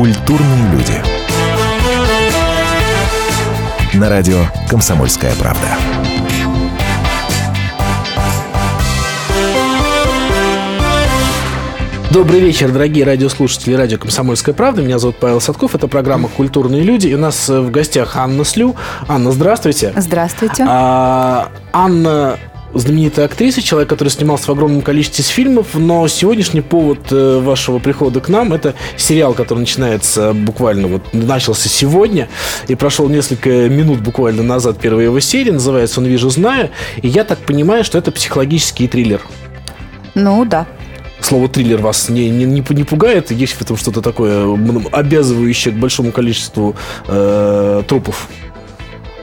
[0.00, 0.94] Культурные люди.
[3.92, 5.76] На радио «Комсомольская правда».
[12.10, 14.80] Добрый вечер, дорогие радиослушатели радио «Комсомольская правда».
[14.80, 15.74] Меня зовут Павел Садков.
[15.74, 17.08] Это программа «Культурные люди».
[17.08, 18.76] И у нас э, в гостях Анна Слю.
[19.06, 19.92] Анна, здравствуйте.
[19.94, 20.64] Здравствуйте.
[20.66, 22.38] А, Анна
[22.74, 28.20] знаменитая актриса, человек, который снимался в огромном количестве фильмов, но сегодняшний повод э, вашего прихода
[28.20, 32.28] к нам– это сериал, который начинается буквально, вот начался сегодня,
[32.68, 36.70] и прошел несколько минут буквально назад первая его серия, называется он «Вижу, знаю»,
[37.02, 39.20] и я так понимаю, что это психологический триллер.
[40.14, 40.66] Ну, да
[41.22, 43.30] слово триллер вас не, не, не, не пугает?
[43.30, 44.46] Есть в этом что-то такое
[44.90, 46.74] обязывающее к большому количеству
[47.06, 48.28] э, трупов?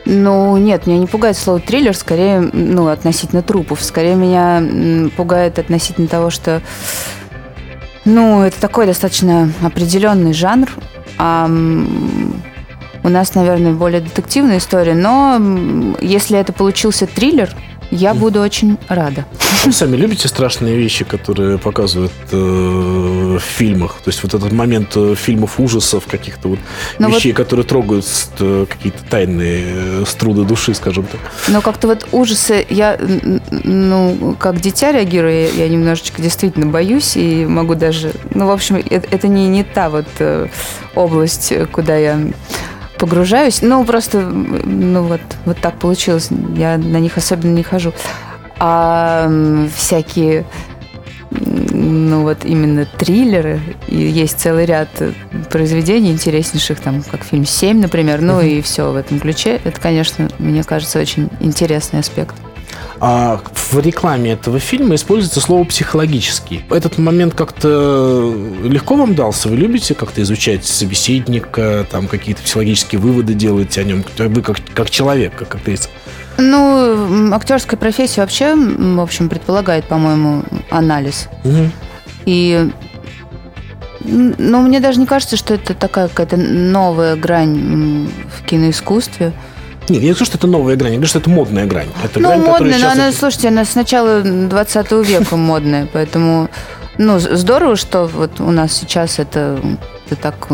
[0.09, 3.83] Ну, нет, меня не пугает слово триллер, скорее, ну, относительно трупов.
[3.83, 6.61] Скорее меня пугает относительно того, что,
[8.05, 10.69] ну, это такой достаточно определенный жанр.
[11.17, 11.45] А
[13.03, 15.41] у нас, наверное, более детективная история, но
[15.99, 17.53] если это получился триллер,
[17.91, 19.25] я буду очень рада.
[19.65, 23.95] Вы сами любите страшные вещи, которые показывают э, в фильмах?
[24.03, 26.59] То есть вот этот момент э, фильмов ужасов, каких-то вот
[26.99, 27.37] Но ну вещей, вот...
[27.37, 28.05] которые трогают
[28.39, 31.19] э, какие-то тайные э, струны души, скажем так.
[31.47, 32.97] Но как-то вот ужасы, я,
[33.51, 38.75] ну, как дитя реагирую, я, я немножечко действительно боюсь и могу даже, ну, в общем,
[38.75, 40.47] это, это не, не та вот э,
[40.95, 42.19] область, куда я
[42.97, 43.61] погружаюсь.
[43.61, 46.29] Ну, просто, ну, вот, вот так получилось.
[46.55, 47.93] Я на них особенно не хожу.
[48.59, 49.29] А
[49.75, 50.45] всякие
[51.29, 54.89] ну вот именно триллеры, и есть целый ряд
[55.49, 59.59] произведений интереснейших, там, как фильм «Семь», например, ну и все в этом ключе.
[59.63, 62.35] Это, конечно, мне кажется, очень интересный аспект.
[62.99, 66.65] А в рекламе этого фильма используется слово «психологический».
[66.69, 69.49] Этот момент как-то легко вам дался?
[69.49, 74.03] Вы любите как-то изучать собеседника, там какие-то психологические выводы делаете о нем?
[74.17, 75.89] Вы как, как человек, как актриса?
[76.37, 81.27] Ну, актерская профессия вообще, в общем, предполагает, по-моему, анализ.
[81.43, 81.71] Угу.
[82.25, 82.69] И
[84.03, 89.33] ну, мне даже не кажется, что это такая какая-то новая грань в киноискусстве.
[89.89, 91.87] Нет, я не говорю, что это новая грань, я говорю, что это модная грань.
[92.03, 96.49] Это ну, грань, модная, но она, слушайте, она с начала 20 века модная, поэтому
[96.97, 99.59] ну, здорово, что вот у нас сейчас это,
[100.07, 100.47] это так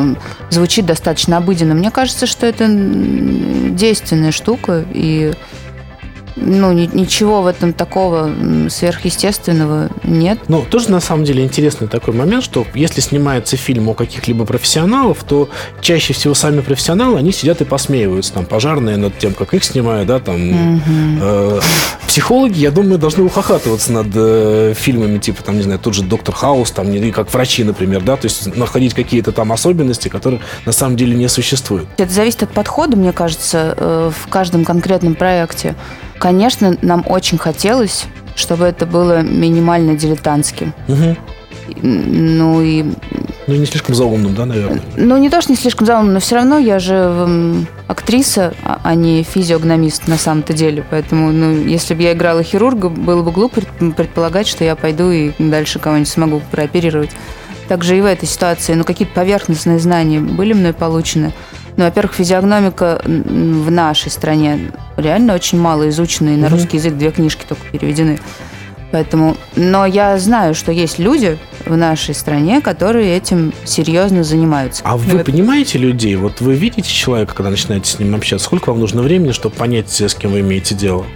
[0.49, 1.73] звучит достаточно обыденно.
[1.73, 5.33] Мне кажется, что это действенная штука, и
[6.35, 8.29] ну, ничего в этом такого
[8.69, 10.39] сверхъестественного нет.
[10.47, 15.23] Ну, тоже на самом деле интересный такой момент, что если снимается фильм о каких-либо профессионалов,
[15.23, 15.49] то
[15.81, 20.07] чаще всего сами профессионалы, они сидят и посмеиваются, там, пожарные над тем, как их снимают,
[20.07, 20.81] да, там, угу.
[21.21, 21.59] э,
[22.07, 26.35] психологи, я думаю, должны ухахатываться над э, фильмами, типа, там, не знаю, тот же Доктор
[26.35, 30.71] Хаус, там, не, как врачи, например, да, то есть находить какие-то там особенности, которые на
[30.71, 31.87] самом деле не существуют.
[31.97, 35.75] Это зависит от подхода, мне кажется, э, в каждом конкретном проекте.
[36.23, 40.73] Конечно, нам очень хотелось, чтобы это было минимально дилетантским.
[40.87, 41.17] Угу.
[41.81, 42.85] Ну и...
[43.45, 44.81] Ну, не слишком заумным, да, наверное?
[44.95, 48.95] Ну, не то, что не слишком заумным, но все равно я же актриса, а, а
[48.95, 50.85] не физиогномист на самом-то деле.
[50.89, 53.59] Поэтому, ну, если бы я играла хирурга, было бы глупо
[53.97, 57.11] предполагать, что я пойду и дальше кого-нибудь смогу прооперировать.
[57.67, 61.33] Также и в этой ситуации, ну, какие-то поверхностные знания были мной получены.
[61.77, 66.55] Ну, во-первых, физиогномика в нашей стране реально очень мало изучена, и на угу.
[66.55, 68.19] русский язык две книжки только переведены.
[68.91, 74.83] Поэтому, но я знаю, что есть люди в нашей стране, которые этим серьезно занимаются.
[74.85, 75.25] А вы вот.
[75.25, 76.15] понимаете людей?
[76.15, 79.89] Вот вы видите человека, когда начинаете с ним общаться, сколько вам нужно времени, чтобы понять,
[79.99, 81.07] с кем вы имеете дело?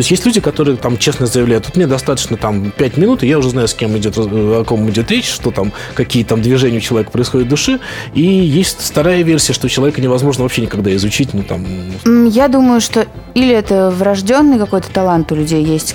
[0.00, 3.26] То есть есть люди, которые там честно заявляют, тут мне достаточно там 5 минут, и
[3.26, 6.78] я уже знаю, с кем идет, о ком идет речь, что там, какие там движения
[6.78, 7.80] у человека происходят в душе.
[8.14, 11.34] И есть вторая версия, что человека невозможно вообще никогда изучить.
[11.34, 11.66] Ну, там...
[12.28, 15.94] Я думаю, что или это врожденный какой-то талант у людей есть,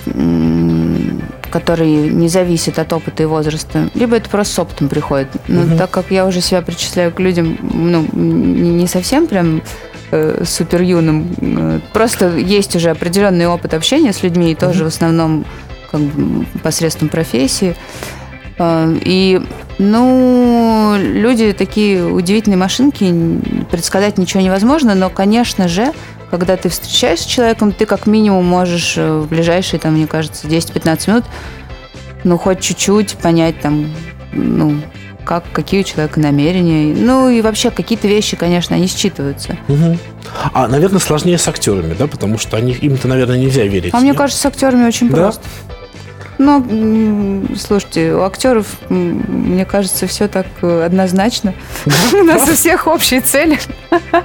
[1.49, 5.29] который не зависит от опыта и возраста, либо это просто с опытом приходит.
[5.47, 5.77] Но угу.
[5.79, 9.63] так как я уже себя причисляю к людям, ну, не совсем прям
[10.11, 11.27] э, супер юным.
[11.41, 14.85] Э, просто есть уже определенный опыт общения с людьми, и тоже mm-hmm.
[14.85, 15.45] в основном
[15.91, 17.75] как бы, посредством профессии.
[18.57, 19.41] Э, и,
[19.77, 23.13] ну, люди такие удивительные машинки,
[23.71, 25.91] предсказать ничего невозможно, но, конечно же,
[26.31, 31.09] когда ты встречаешься с человеком, ты как минимум можешь в ближайшие, там, мне кажется, 10-15
[31.09, 31.25] минут,
[32.23, 33.91] ну, хоть чуть-чуть понять, там,
[34.33, 34.81] ну,
[35.25, 36.95] как, какие у человека намерения.
[36.95, 39.57] Ну и вообще какие-то вещи, конечно, они считываются.
[39.67, 39.97] Угу.
[40.53, 43.93] А, наверное, сложнее с актерами, да, потому что они, им-то, наверное, нельзя верить.
[43.93, 45.17] А мне кажется, с актерами очень да?
[45.17, 45.41] просто.
[46.37, 51.53] Ну, слушайте, у актеров, мне кажется, все так э, однозначно.
[52.13, 53.57] У нас у всех общие цели.
[53.89, 54.23] Как.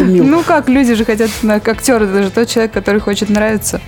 [0.00, 3.80] Ну как, люди же хотят, на- актер это же тот человек, который хочет нравиться.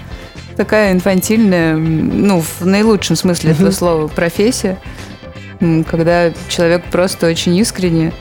[0.56, 4.78] Такая инфантильная, ну, в наилучшем смысле этого слова, профессия,
[5.88, 8.12] когда человек просто очень искренне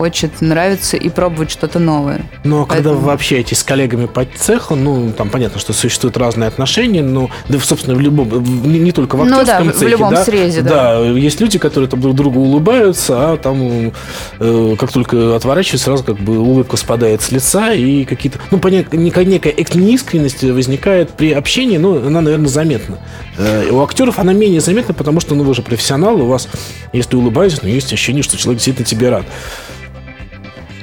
[0.00, 2.22] хочет нравиться и пробовать что-то новое.
[2.42, 6.48] Но когда Поэтому- вы общаетесь с коллегами по цеху, ну, там понятно, что существуют разные
[6.48, 9.78] отношения, но, да, собственно, в любом, не, не только в Ну актерском да, в- в
[9.78, 11.00] цехе, любом да, срезе, да.
[11.00, 13.92] есть люди, которые там друг другу улыбаются, а там,
[14.38, 18.96] э, как только отворачиваются, сразу как бы улыбка спадает с лица, и какие-то, ну, понятно,
[18.96, 22.96] некая, некая неискренность возникает при общении, ну, она, наверное, заметна.
[23.36, 26.48] Э, у актеров она менее заметна, потому что, ну, вы же профессионал, у вас,
[26.94, 29.26] если улыбаетесь, ну, есть ощущение, что человек действительно тебе рад.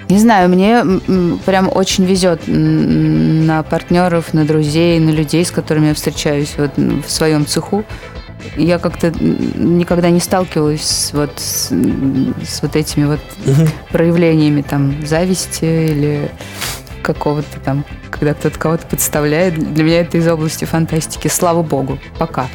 [0.10, 0.84] Не знаю, мне
[1.46, 7.10] прям очень везет на партнеров, на друзей, на людей, с которыми я встречаюсь вот в
[7.10, 7.84] своем цеху.
[8.56, 13.20] Я как-то никогда не сталкивалась вот, с, с вот этими вот
[13.92, 16.32] проявлениями там зависти или
[17.02, 19.74] какого-то там, когда кто-то кого-то подставляет.
[19.74, 21.28] Для меня это из области фантастики.
[21.28, 22.00] Слава богу.
[22.18, 22.48] Пока.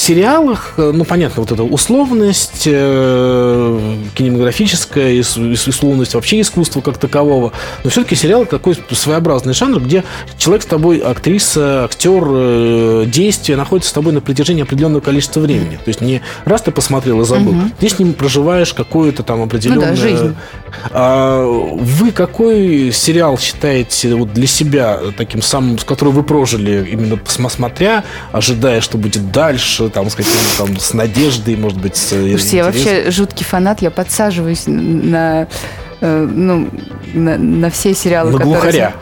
[0.00, 6.96] В сериалах, э, ну, понятно, вот эта условность э, кинематографическая, и условность вообще искусства как
[6.96, 7.52] такового.
[7.84, 10.04] Но все-таки сериал такой своеобразный жанр, где
[10.38, 15.76] человек с тобой, актриса, актер, э, действие находится с тобой на протяжении определенного количества времени.
[15.76, 19.96] То есть не раз ты посмотрел и забыл, ты с ним проживаешь какую-то там определенную...
[19.96, 20.34] жизнь.
[20.92, 27.18] А вы какой сериал считаете вот для себя таким самым, с которым вы прожили, именно
[27.26, 32.28] смотря, ожидая, что будет дальше, там, с каким там, с надеждой, может быть, с э,
[32.30, 35.46] Слушайте, я вообще жуткий фанат, я подсаживаюсь на,
[36.00, 36.68] э, ну,
[37.14, 38.60] на, на все сериалы, На которые...
[38.60, 38.94] глухаря.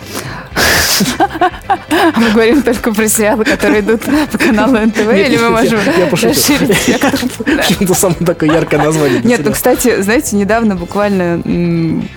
[2.17, 6.11] Мы говорим только про сериалы, которые идут по каналу НТВ, или мы я- можем я
[6.11, 7.01] расширить?
[7.01, 7.13] Да.
[7.63, 9.21] Почему-то самое такое яркое название.
[9.23, 11.43] Нет, ну, кстати, знаете, недавно, буквально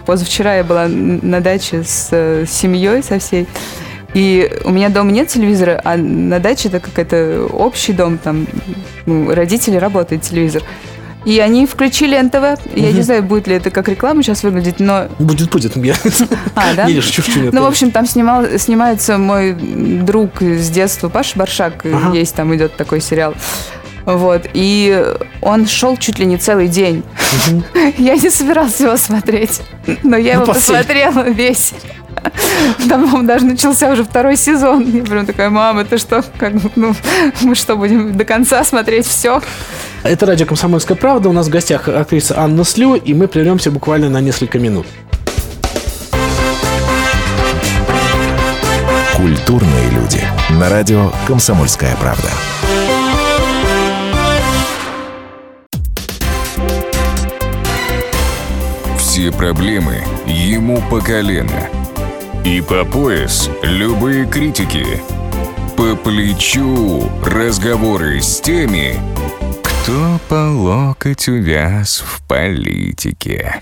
[0.06, 3.48] позавчера я была на даче с э, семьей, со всей,
[4.14, 8.48] и у меня дома нет телевизора, а на даче это какой-то общий дом, там
[9.06, 10.64] ну, родители работает телевизор.
[11.24, 12.76] И они включили НТВ.
[12.76, 15.08] Я не знаю, будет ли это как реклама сейчас выглядеть, но...
[15.20, 15.76] Будет, будет.
[15.78, 15.94] Я...
[16.56, 16.86] А, да?
[16.88, 21.38] Не, не, шучу, шучу, Ну, в общем, там снимал, снимается мой друг с детства, Паша
[21.38, 21.86] Баршак.
[21.86, 22.18] Ага.
[22.18, 23.36] Есть там идет такой сериал.
[24.06, 24.48] Вот.
[24.54, 27.04] И он шел чуть ли не целый день.
[27.98, 29.62] Я не собиралась его смотреть.
[30.04, 31.74] Но я Ну, его посмотрела весь.
[32.90, 34.90] Там, по-моему, даже начался уже второй сезон.
[34.92, 36.24] Я прям такая, мама, ты что?
[36.38, 36.94] Как, ну,
[37.42, 39.42] мы что, будем до конца смотреть все?
[40.04, 41.30] Это радио «Комсомольская правда».
[41.30, 44.88] У нас в гостях актриса Анна Слю, и мы прервемся буквально на несколько минут.
[49.16, 50.22] Культурные люди.
[50.60, 52.30] На радио «Комсомольская правда».
[58.98, 61.70] Все проблемы ему по колено.
[62.44, 64.84] И по пояс любые критики.
[65.78, 69.00] По плечу разговоры с теми,
[69.62, 73.62] кто по локоть увяз в политике.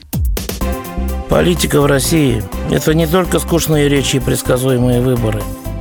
[1.28, 2.42] Политика в России–
[2.72, 5.44] это не только скучные речи и предсказуемые выборы.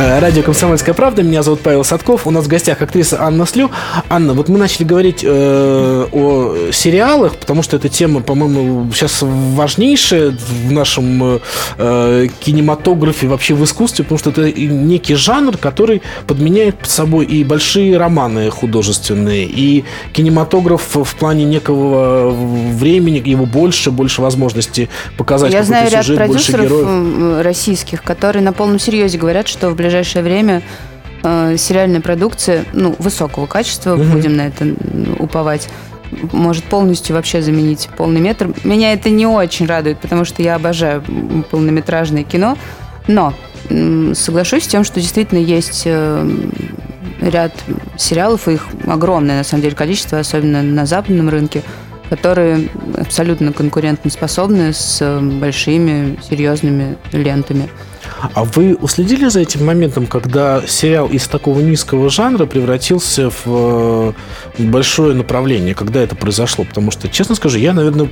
[0.00, 1.22] Радио «Комсомольская правда».
[1.22, 2.26] Меня зовут Павел Садков.
[2.26, 3.70] У нас в гостях актриса Анна Слю.
[4.08, 10.30] Анна, вот мы начали говорить э, о сериалах, потому что эта тема, по-моему, сейчас важнейшая
[10.30, 11.40] в нашем
[11.76, 17.44] э, кинематографе, вообще в искусстве, потому что это некий жанр, который подменяет под собой и
[17.44, 24.88] большие романы художественные, и кинематограф в плане некого времени, его больше, больше возможностей
[25.18, 27.44] показать Я знаю ряд сюжет, больше продюсеров героев.
[27.44, 29.89] российских, которые на полном серьезе говорят, что в ближайшее
[30.22, 30.62] время
[31.22, 34.10] э, сериальная продукция, ну, высокого качества, Мгм.
[34.10, 34.66] будем на это
[35.18, 35.68] уповать,
[36.32, 38.52] может полностью вообще заменить полный метр.
[38.64, 41.02] Меня это не очень радует, потому что я обожаю
[41.50, 42.56] полнометражное кино,
[43.06, 43.34] но
[44.14, 46.28] соглашусь с тем, что действительно есть э,
[47.20, 47.52] ряд
[47.96, 51.62] сериалов, и их огромное, на самом деле, количество, особенно на западном рынке,
[52.08, 52.68] которые
[52.98, 57.68] абсолютно конкурентоспособны с большими, серьезными лентами.
[58.34, 64.12] А вы уследили за этим моментом, когда сериал из такого низкого жанра превратился в э,
[64.58, 65.74] большое направление?
[65.74, 66.64] Когда это произошло?
[66.64, 68.08] Потому что, честно скажу, я, наверное,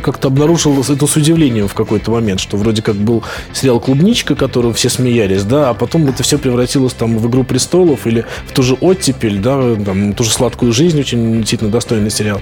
[0.00, 4.72] как-то обнаружил это с удивлением в какой-то момент, что вроде как был сериал «Клубничка», которого
[4.72, 8.62] все смеялись, да, а потом это все превратилось там в «Игру престолов» или в ту
[8.62, 12.40] же «Оттепель», да, там, ту же «Сладкую жизнь», очень действительно достойный сериал.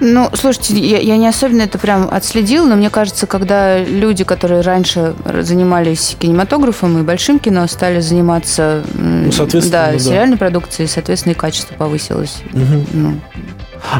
[0.00, 4.62] Ну, слушайте, я, я не особенно это прям отследила, но мне кажется, когда люди, которые
[4.62, 9.98] раньше занимались кинематографом и большим кино, стали заниматься ну, соответственно, да, да.
[9.98, 12.38] сериальной продукцией, соответственно, и качество повысилось.
[12.52, 12.86] Угу.
[12.94, 13.20] Ну,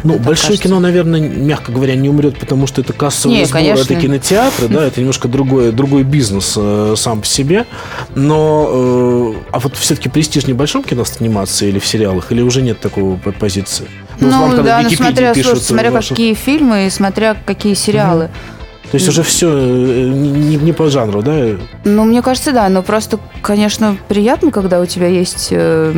[0.04, 0.62] ну, большое кажется.
[0.64, 3.82] кино, наверное, мягко говоря, не умрет, потому что это кассовый не, сбор, конечно.
[3.82, 7.66] это кинотеатры, да, это немножко другой, другой бизнес э, сам по себе.
[8.14, 12.42] Но, э, а вот все-таки престиж не в большом кино сниматься или в сериалах, или
[12.42, 13.86] уже нет такой позиции?
[14.20, 16.10] Ну, ну вам, да, ну, смотря, слушай, смотря ваши...
[16.10, 18.24] какие фильмы и смотря какие сериалы.
[18.24, 18.60] Угу.
[18.90, 21.56] То есть уже все не, не по жанру, да?
[21.84, 22.68] Ну, мне кажется, да.
[22.68, 25.92] Но просто, конечно, приятно, когда у тебя есть э,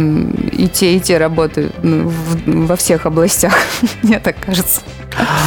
[0.52, 3.55] и те, и те работы ну, в, во всех областях.
[4.02, 4.83] мне так кажется.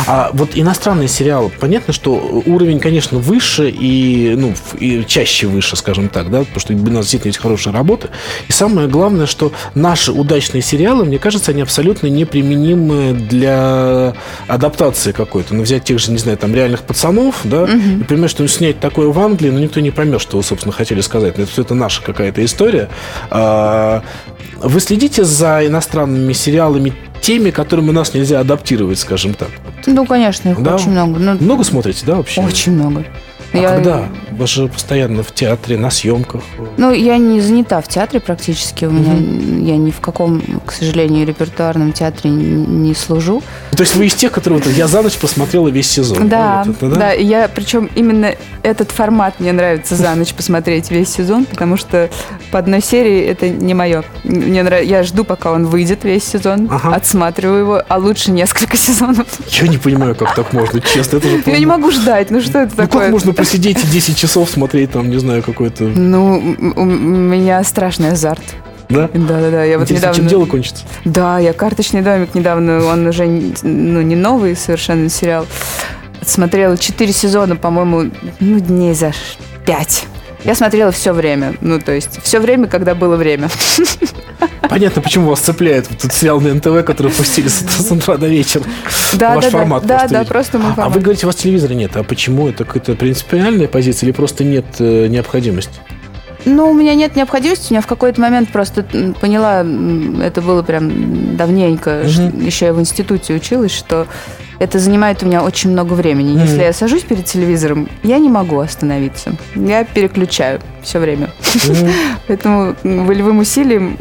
[0.07, 2.13] А вот иностранные сериалы, понятно, что
[2.45, 7.05] уровень, конечно, выше и, ну, и чаще выше, скажем так, да, потому что у нас
[7.05, 8.09] действительно есть хорошая работа.
[8.47, 14.13] И самое главное, что наши удачные сериалы, мне кажется, они абсолютно неприменимы для
[14.47, 15.55] адаптации какой-то.
[15.55, 17.71] Ну, взять тех же, не знаю, там, реальных пацанов, да, угу.
[17.71, 21.01] и понимаешь, что снять такое в Англии, но никто не поймет, что вы, собственно, хотели
[21.01, 21.37] сказать.
[21.37, 22.89] Это все это наша какая-то история.
[23.29, 24.03] А,
[24.61, 26.93] вы следите за иностранными сериалами
[27.25, 29.49] теми, которым у нас нельзя адаптировать, скажем так?
[29.87, 30.75] Ну, конечно, их да?
[30.75, 31.17] очень много.
[31.17, 32.41] Ну, много смотрите, да, вообще?
[32.41, 33.03] Очень много.
[33.55, 33.69] А я...
[33.75, 34.09] когда?
[34.31, 36.41] Вы же постоянно в театре, на съемках.
[36.77, 38.85] Ну, я не занята в театре практически.
[38.85, 39.65] У меня угу.
[39.65, 43.41] я ни в каком, к сожалению, репертуарном театре не служу.
[43.71, 46.27] То есть вы из тех, которые вот, я за ночь посмотрела весь сезон.
[46.27, 46.95] Да, вот это, да?
[46.95, 47.11] да.
[47.11, 52.09] Я причем именно этот формат мне нравится за ночь посмотреть весь сезон, потому что
[52.51, 54.03] по одной серии это не мое.
[54.23, 56.95] Мне нравится, я жду, пока он выйдет весь сезон, ага.
[56.95, 59.27] отсматриваю его, а лучше несколько сезонов.
[59.49, 61.17] Я не понимаю, как так можно, честно.
[61.17, 63.03] Это же, я не могу ждать, ну что это ну, такое?
[63.03, 65.83] как можно посидеть и 10 часов смотреть там, не знаю, какой-то...
[65.83, 68.43] Ну, у меня страшный азарт.
[68.89, 69.09] Да?
[69.13, 69.63] Да, да, да.
[69.63, 70.15] Я вот недавно...
[70.15, 70.83] чем дело кончится?
[71.05, 75.45] Да, я «Карточный домик» недавно, он уже ну, не новый совершенно сериал.
[76.21, 79.11] Смотрела четыре сезона, по-моему, ну, дней за
[79.65, 80.05] пять.
[80.45, 81.55] Я смотрела все время.
[81.61, 83.49] Ну, то есть, все время, когда было время.
[84.69, 88.63] Понятно, почему вас цепляет вот этот сериал на НТВ, который пустили с утра до вечера.
[89.13, 90.87] Да, Ваш да, формат да, да, просто мой формат.
[90.87, 91.95] А вы говорите, у вас телевизора нет.
[91.95, 92.47] А почему?
[92.47, 95.73] Это какая-то принципиальная позиция или просто нет э, необходимости?
[96.45, 97.73] Ну, у меня нет необходимости.
[97.73, 98.83] Я в какой-то момент просто
[99.19, 99.65] поняла,
[100.23, 102.43] это было прям давненько, угу.
[102.43, 104.07] еще я в институте училась, что
[104.59, 106.35] это занимает у меня очень много времени.
[106.35, 106.41] Mm-hmm.
[106.41, 109.35] Если я сажусь перед телевизором, я не могу остановиться.
[109.55, 111.29] Я переключаю все время.
[111.41, 111.91] Mm-hmm.
[112.27, 113.97] Поэтому волевым усилием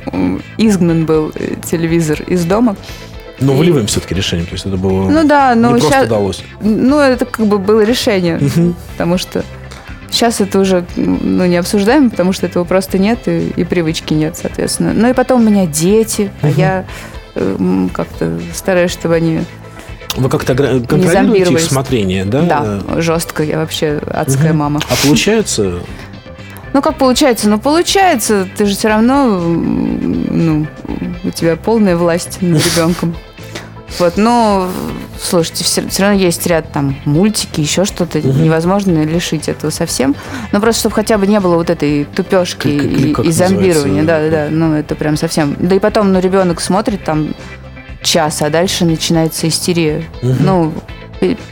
[0.59, 2.77] изгнан был э, телевизор из дома.
[3.41, 3.57] Но и...
[3.57, 6.45] волевым все-таки решением, то есть это было ну, да, но не просто удалось.
[6.61, 8.75] Ну, это как бы было решение, mm-hmm.
[8.93, 9.45] потому что
[10.11, 14.37] сейчас это уже ну, не обсуждаем, потому что этого просто нет и, и привычки нет,
[14.37, 14.93] соответственно.
[14.95, 16.85] Ну и потом у меня дети, а я
[17.35, 19.41] э, как-то стараюсь, чтобы они
[20.17, 22.43] вы как-то контролируете их смотрение, да?
[22.43, 23.43] Да, жестко.
[23.43, 24.59] Я вообще адская угу.
[24.59, 24.81] мама.
[24.89, 25.81] А получается?
[26.73, 27.49] Ну, как получается?
[27.49, 28.49] Ну, получается.
[28.57, 30.67] Ты же все равно, ну,
[31.23, 33.15] у тебя полная власть над ребенком.
[34.01, 34.69] Вот, но,
[35.21, 38.19] слушайте, все, все равно есть ряд там мультики, еще что-то.
[38.19, 38.29] Угу.
[38.29, 40.17] Невозможно лишить этого совсем.
[40.51, 44.03] Но просто, чтобы хотя бы не было вот этой тупежки и, и зомбирования.
[44.03, 44.47] Да, да, да.
[44.51, 45.55] Ну, это прям совсем.
[45.61, 47.35] Да и потом, ну, ребенок смотрит там
[48.05, 50.05] час, а дальше начинается истерия.
[50.23, 50.35] Угу.
[50.41, 50.73] Ну,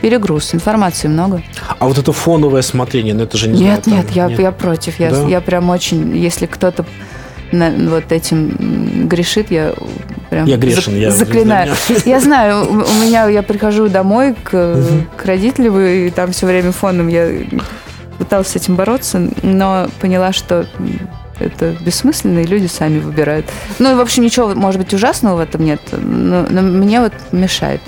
[0.01, 1.43] перегруз, информации много.
[1.79, 4.41] А вот это фоновое смотрение, ну это же не Нет, знаю, нет, там, я, нет,
[4.41, 5.01] я против.
[5.01, 5.27] Я, да?
[5.27, 6.85] я прям очень, если кто-то
[7.53, 9.75] вот этим грешит, я
[10.31, 11.75] прям я грешен, за, я заклинаю.
[12.05, 15.07] Я знаю, у, у меня я прихожу домой к, угу.
[15.17, 17.29] к родителям, и там все время фоном я
[18.19, 20.67] пыталась с этим бороться, но поняла, что
[21.39, 23.47] это бессмысленно, и люди сами выбирают.
[23.79, 27.13] Ну, и, в общем, ничего, может быть, ужасного в этом нет, но, но мне вот
[27.33, 27.81] мешает.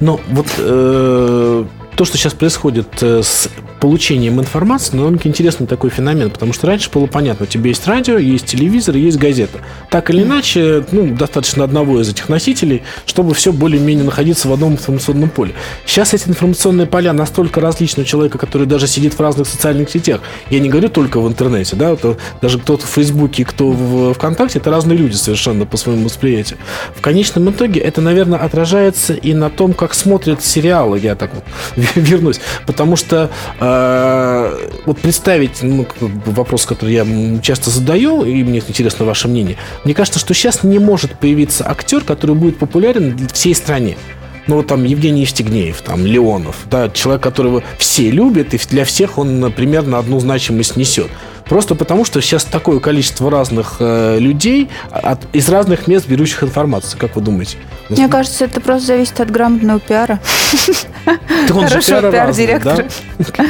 [0.00, 1.64] Ну, вот э,
[1.98, 3.50] то, что сейчас происходит э, с
[3.80, 7.86] получением информации, но довольно интересный такой феномен, потому что раньше было понятно, у тебя есть
[7.88, 9.58] радио, есть телевизор, есть газета.
[9.90, 14.74] Так или иначе, ну, достаточно одного из этих носителей, чтобы все более-менее находиться в одном
[14.74, 15.54] информационном поле.
[15.86, 20.20] Сейчас эти информационные поля настолько различны у человека, который даже сидит в разных социальных сетях.
[20.50, 24.60] Я не говорю только в интернете, да, это даже кто-то в Фейсбуке, кто в ВКонтакте,
[24.60, 26.60] это разные люди совершенно по своему восприятию.
[26.94, 31.44] В конечном итоге это, наверное, отражается и на том, как смотрят сериалы, я так вот
[31.94, 32.40] вернусь.
[32.66, 33.30] Потому что
[33.60, 35.86] э, вот представить ну,
[36.26, 40.78] вопрос, который я часто задаю, и мне интересно ваше мнение, мне кажется, что сейчас не
[40.78, 43.96] может появиться актер, который будет популярен всей стране.
[44.46, 49.18] Ну, вот там Евгений Евстигнеев, там Леонов, да, человек, которого все любят, и для всех
[49.18, 51.10] он примерно одну значимость несет.
[51.48, 57.00] Просто потому, что сейчас такое количество разных э, людей от, из разных мест берущих информацию.
[57.00, 57.56] Как вы думаете?
[57.88, 60.20] Мне кажется, это просто зависит от грамотного пиара.
[61.48, 62.76] Хорошего пиар-директор.
[62.76, 63.48] пиар-директора.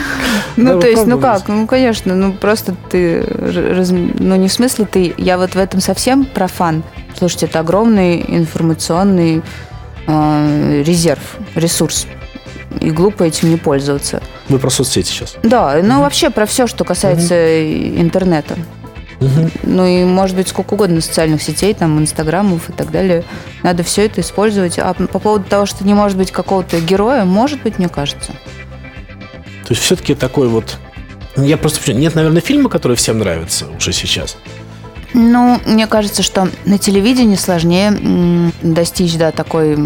[0.57, 3.25] Ну, то есть, ну как, ну, конечно, ну, просто ты,
[4.19, 6.83] ну, не в смысле ты, я вот в этом совсем профан.
[7.17, 9.43] Слушайте, это огромный информационный
[10.07, 12.07] э, резерв, ресурс.
[12.81, 14.23] И глупо этим не пользоваться.
[14.49, 15.37] Вы про соцсети сейчас.
[15.43, 17.35] Да, ну вообще про все, что касается
[18.01, 18.57] интернета.
[19.65, 23.25] Ну и может быть сколько угодно социальных сетей, там, инстаграмов и так далее.
[23.63, 24.79] Надо все это использовать.
[24.79, 28.33] А по поводу того, что не может быть какого-то героя, может быть, мне кажется.
[29.67, 30.79] То есть все-таки такой вот...
[31.37, 31.93] Я просто...
[31.93, 34.37] Нет, наверное, фильма, который всем нравится уже сейчас.
[35.15, 39.77] Ну, мне кажется, что на телевидении сложнее достичь, да, такой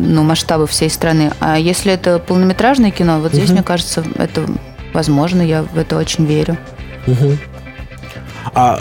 [0.00, 1.32] ну, масштаба всей страны.
[1.40, 4.46] А если это полнометражное кино, вот здесь, мне кажется, это
[4.92, 6.56] возможно, я в это очень верю.
[8.54, 8.80] А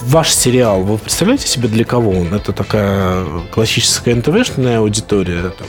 [0.00, 2.34] ваш сериал, вы представляете себе, для кого он?
[2.34, 5.50] Это такая классическая НТВшная аудитория?
[5.50, 5.66] там,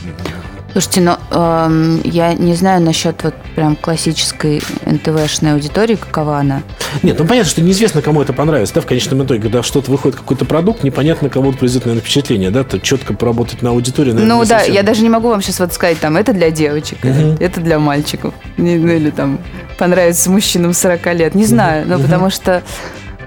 [0.76, 6.64] Слушайте, но эм, я не знаю насчет вот прям классической НТВшной аудитории, какова она.
[7.02, 10.18] Нет, ну понятно, что неизвестно, кому это понравится, да, в конечном итоге, когда что-то выходит,
[10.18, 14.36] какой-то продукт, непонятно, кому это произведет, наверное, впечатление, да, то четко поработать на аудитории, наверное,
[14.36, 14.74] ну да, совсем.
[14.74, 17.78] я даже не могу вам сейчас вот сказать, там, это для девочек, или это для
[17.78, 19.38] мальчиков, ну, или там
[19.78, 22.62] понравится мужчинам 40 лет, не знаю, но потому что,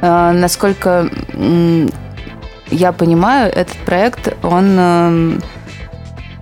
[0.02, 1.90] э, насколько м,
[2.70, 5.42] я понимаю, этот проект, он, эм,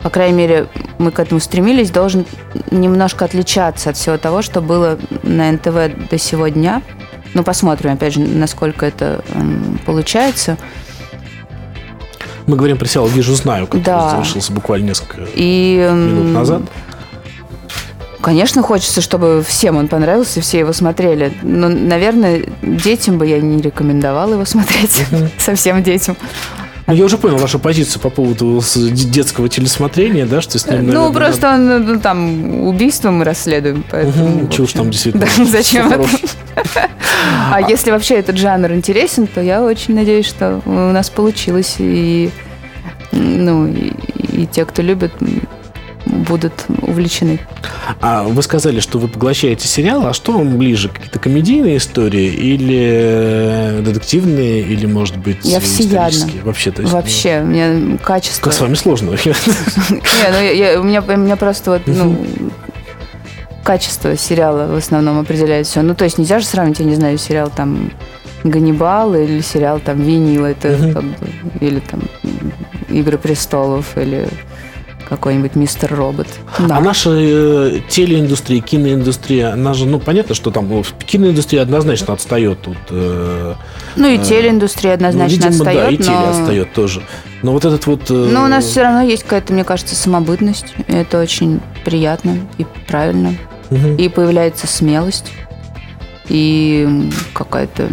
[0.02, 2.26] по крайней мере, мы к этому стремились, должен
[2.72, 6.82] немножко отличаться от всего того, что было на НТВ до сего дня.
[7.34, 10.58] Ну, посмотрим, опять же, насколько это эм, получается.
[12.46, 14.10] Мы говорим про сериал «Вижу, знаю», который Да.
[14.12, 16.62] завершился буквально несколько И, эм, минут назад.
[18.22, 21.34] Конечно, хочется, чтобы всем он понравился, все его смотрели.
[21.44, 25.04] Но, наверное, детям бы я не рекомендовала его смотреть.
[25.38, 26.18] Совсем детям.
[26.88, 30.94] Ну, я уже понял вашу позицию по поводу детского телесмотрения, да, что с ним, ну,
[30.94, 33.84] наверное, просто он, ну, там убийство мы расследуем.
[33.92, 36.08] Поэтому, уж общем, там действительно да, зачем это?
[37.52, 41.76] А если вообще этот жанр интересен, то я очень надеюсь, что у нас получилось.
[41.80, 42.30] И,
[43.12, 43.92] ну, и,
[44.32, 45.12] и те, кто любит,
[46.18, 47.40] будут увлечены.
[48.02, 50.90] А вы сказали, что вы поглощаете сериалы, а что вам ближе?
[50.90, 56.28] Какие-то комедийные истории или э, детективные, или, может быть, Я всеядна.
[56.44, 58.44] Вообще, то есть, ну, Вообще, мне качество...
[58.44, 59.12] Как с вами сложно?
[59.90, 62.18] Не, ну я, у, меня, у меня просто вот, ну,
[63.64, 65.82] качество сериала в основном определяет все.
[65.82, 67.92] Ну, то есть нельзя же сравнить, я не знаю, сериал там
[68.44, 71.28] Ганнибал или сериал там Винил, это как бы,
[71.60, 72.02] или там
[72.90, 74.28] Игры престолов, или
[75.10, 76.28] какой-нибудь Мистер Робот.
[76.60, 76.78] Да.
[76.78, 82.62] А наша э, телеиндустрия, киноиндустрия, она же, ну, понятно, что там ну, киноиндустрия однозначно отстает
[82.62, 82.78] тут.
[82.90, 83.54] э,
[83.96, 86.30] Ну и э, телеиндустрия однозначно ну, видимо, да, отстает, и теле но...
[86.30, 87.02] отстает тоже.
[87.44, 88.10] Но вот этот вот...
[88.10, 90.74] э, Но у нас все равно есть какая-то, мне кажется, самобытность.
[90.88, 93.36] И это очень приятно и правильно.
[93.70, 93.96] мгм.
[93.96, 95.32] И появляется смелость.
[96.30, 97.88] И какая-то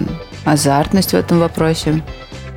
[0.44, 2.02] азартность в этом вопросе.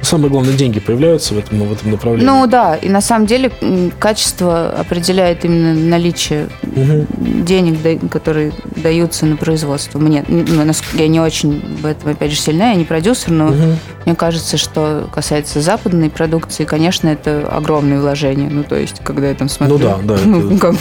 [0.08, 2.26] Самое главное, деньги появляются в этом, в этом направлении.
[2.26, 3.52] Ну да, и на самом деле
[4.00, 7.43] качество определяет именно наличие Мгм.
[7.43, 10.00] денег, которые даются на производство.
[10.00, 10.46] Мне, ну,
[10.93, 13.78] я не очень в этом, опять же, сильна, я не продюсер, но Мгм.
[14.06, 18.50] мне кажется, что касается западной продукции, конечно, это огромные вложения.
[18.50, 19.78] Ну, то есть, когда я там смотрю...
[19.78, 20.76] Ну да, да, ну, это- как-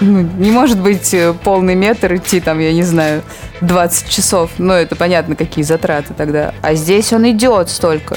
[0.00, 3.22] ну, не может быть э, полный метр идти, там, я не знаю,
[3.60, 4.50] 20 часов.
[4.58, 6.54] Ну, это понятно, какие затраты тогда.
[6.62, 8.16] А здесь он идет столько.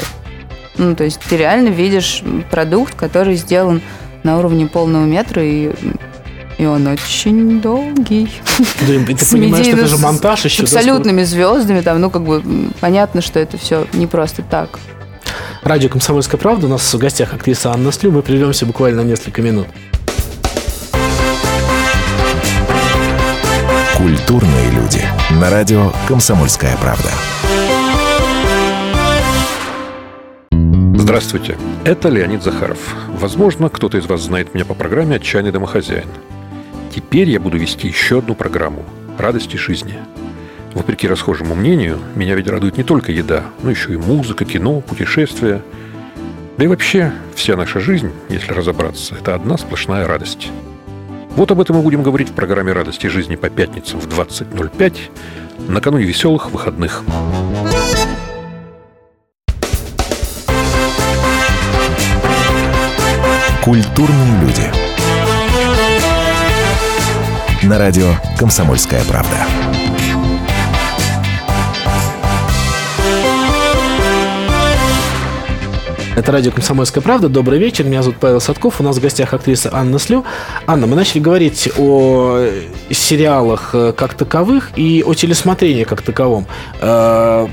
[0.78, 3.82] Ну, то есть ты реально видишь продукт, который сделан
[4.24, 5.72] на уровне полного метра, и,
[6.58, 8.30] и он очень долгий.
[8.88, 10.64] Да, и ты С понимаешь, что это же монтаж с еще.
[10.64, 12.44] да, абсолютными звездами, там, ну, как бы
[12.80, 14.80] понятно, что это все не просто так.
[15.64, 16.68] Радио «Комсомольская правда».
[16.68, 18.12] У нас в гостях актриса Анна Слю.
[18.12, 19.68] Мы прервемся буквально на несколько минут.
[24.08, 25.02] Культурные люди.
[25.32, 27.10] На радио «Комсомольская правда».
[30.98, 32.78] Здравствуйте, это Леонид Захаров.
[33.20, 36.08] Возможно, кто-то из вас знает меня по программе «Отчаянный домохозяин».
[36.96, 38.86] Теперь я буду вести еще одну программу
[39.18, 39.96] «Радости жизни».
[40.74, 45.62] Вопреки расхожему мнению, меня ведь радует не только еда, но еще и музыка, кино, путешествия.
[46.58, 50.50] Да и вообще, вся наша жизнь, если разобраться, это одна сплошная радость.
[51.38, 54.98] Вот об этом мы будем говорить в программе «Радости жизни» по пятницам в 20.05
[55.68, 57.04] накануне веселых выходных.
[63.64, 64.64] Культурные люди.
[67.62, 69.77] На радио «Комсомольская правда».
[76.18, 77.30] Это радио «Комсомольская правда».
[77.30, 77.84] Добрый вечер.
[77.84, 78.82] Меня зовут Павел Садков.
[78.82, 80.26] У нас в гостях актриса Анна Слю.
[80.66, 82.40] Анна, мы начали говорить о
[82.90, 86.48] сериалах э, как таковых и о телесмотрении как таковом.
[86.82, 87.48] Э,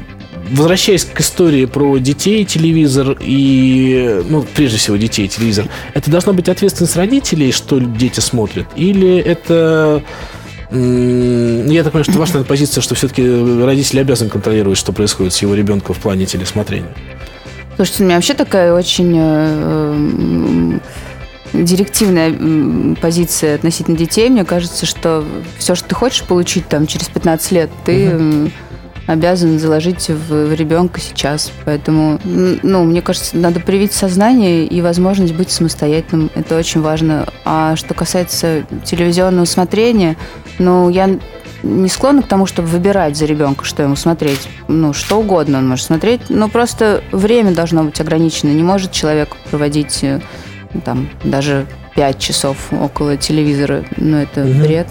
[0.50, 6.48] возвращаясь к истории про детей, телевизор и, ну, прежде всего, детей, телевизор, это должна быть
[6.48, 8.66] ответственность родителей, что дети смотрят?
[8.76, 10.02] Или это...
[10.70, 13.22] Я так понимаю, что ваша позиция, что все-таки
[13.62, 16.94] родители обязаны контролировать, что происходит с его ребенком в плане телесмотрения.
[17.76, 20.78] Слушайте, у меня вообще такая очень э,
[21.52, 24.28] директивная позиция относительно детей.
[24.28, 25.24] Мне кажется, что
[25.58, 28.50] все, что ты хочешь получить там через 15 лет, ты угу.
[29.08, 31.50] обязан заложить в, в ребенка сейчас.
[31.64, 36.30] Поэтому, ну, мне кажется, надо привить сознание и возможность быть самостоятельным.
[36.34, 37.26] Это очень важно.
[37.44, 40.16] А что касается телевизионного смотрения,
[40.58, 41.18] ну, я
[41.64, 44.48] не склонна к тому, чтобы выбирать за ребенка, что ему смотреть.
[44.68, 48.50] Ну, что угодно он может смотреть, но просто время должно быть ограничено.
[48.50, 50.20] Не может человек проводить э,
[50.84, 53.84] там даже пять часов около телевизора.
[53.96, 54.60] Ну, это угу.
[54.60, 54.88] бред.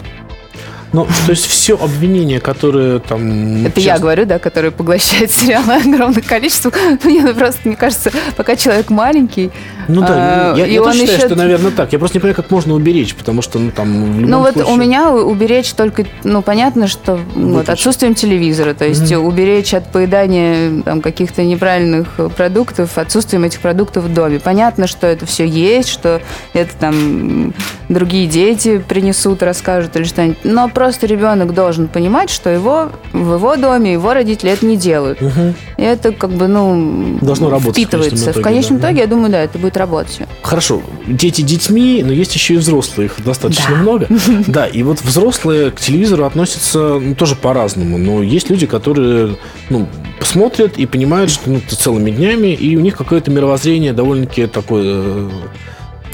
[0.94, 3.66] Ну, то есть все обвинения, которые там...
[3.66, 3.82] Это часто...
[3.82, 6.72] я говорю, да, которые поглощают сериалы огромное количество.
[7.04, 9.52] Мне ну, просто, мне кажется, пока человек маленький...
[9.88, 11.28] Ну да, а, я, я тоже считаю, еще...
[11.28, 11.92] что, наверное, так.
[11.92, 14.72] Я просто не понимаю, как можно уберечь, потому что, ну, там, Ну, вот случае...
[14.72, 19.28] у меня уберечь только, ну, понятно, что вот, отсутствием телевизора, то есть угу.
[19.28, 24.40] уберечь от поедания там, каких-то неправильных продуктов, отсутствием этих продуктов в доме.
[24.40, 26.22] Понятно, что это все есть, что
[26.54, 27.54] это там
[27.90, 33.36] другие дети принесут, расскажут или что-нибудь, но просто просто ребенок должен понимать, что его в
[33.36, 35.22] его доме его родители это не делают.
[35.22, 35.54] Угу.
[35.78, 38.34] И это как бы, ну, Должно работать, впитывается.
[38.34, 38.88] В конечном итоге, в конечном да.
[38.88, 40.20] итоге я думаю, да, это будет работать.
[40.42, 40.82] Хорошо.
[41.08, 43.82] Дети детьми, но есть еще и взрослые, их достаточно да.
[43.82, 44.08] много.
[44.48, 47.98] Да, и вот взрослые к телевизору относятся ну, тоже по-разному.
[47.98, 49.38] Но есть люди, которые
[49.70, 49.88] ну,
[50.20, 55.30] смотрят и понимают, что ну, целыми днями, и у них какое-то мировоззрение довольно-таки такое э,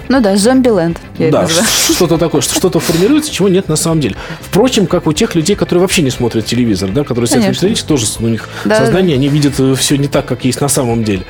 [0.10, 1.00] ну да, зомби-ленд.
[1.19, 1.48] Да,
[1.93, 4.15] что-то такое, что-то формируется, чего нет на самом деле.
[4.41, 8.06] Впрочем, как у тех людей, которые вообще не смотрят телевизор, да, которые сидят в тоже
[8.19, 9.19] у них да, сознание, да.
[9.22, 11.24] они видят все не так, как есть на самом деле.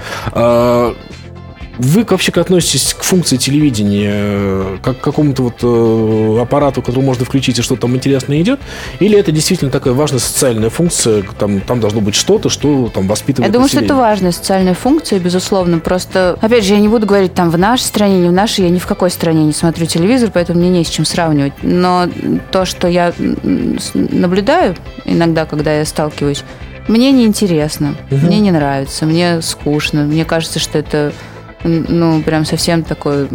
[1.80, 7.02] Вы вообще как относитесь к функции телевидения, э, как к какому-то вот э, аппарату, который
[7.06, 8.60] можно включить, и что-то там интересное идет?
[9.00, 13.48] Или это действительно такая важная социальная функция, там, там должно быть что-то, что там воспитывает
[13.48, 13.88] Я думаю, население?
[13.88, 15.80] что это важная социальная функция, безусловно.
[15.80, 18.70] Просто, опять же, я не буду говорить там в нашей стране, не в нашей, я
[18.70, 21.54] ни в какой стране не смотрю телевизор, поэтому мне не с чем сравнивать.
[21.62, 22.10] Но
[22.52, 23.14] то, что я
[23.94, 26.44] наблюдаю иногда, когда я сталкиваюсь,
[26.90, 28.26] мне неинтересно, угу.
[28.26, 31.14] мне не нравится, мне скучно, мне кажется, что это
[31.64, 33.28] ну, прям совсем такой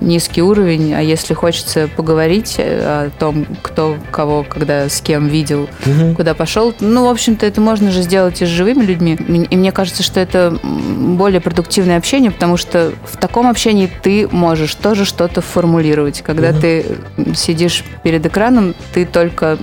[0.00, 6.14] низкий уровень, а если хочется поговорить о том, кто кого, когда, с кем видел, угу.
[6.16, 9.14] куда пошел, ну, в общем-то, это можно же сделать и с живыми людьми.
[9.50, 14.74] И мне кажется, что это более продуктивное общение, потому что в таком общении ты можешь
[14.74, 16.22] тоже что-то формулировать.
[16.22, 16.60] Когда угу.
[16.60, 16.86] ты
[17.34, 19.58] сидишь перед экраном, ты только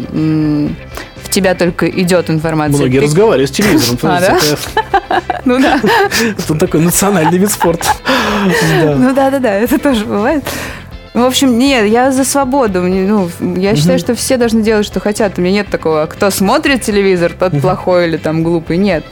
[1.26, 2.78] в тебя только идет информация.
[2.78, 3.06] Многие ты...
[3.06, 4.00] разговаривают с телевизором.
[4.04, 5.22] А, да?
[5.46, 5.80] Ну да.
[6.38, 7.88] Это такой национальный вид спорта.
[8.96, 10.44] Ну да-да-да, это тоже бывает.
[11.14, 12.82] В общем, нет, я за свободу.
[12.82, 15.38] Ну, я считаю, что все должны делать, что хотят.
[15.38, 18.78] У меня нет такого, кто смотрит телевизор, тот плохой или там глупый.
[18.78, 19.06] Нет.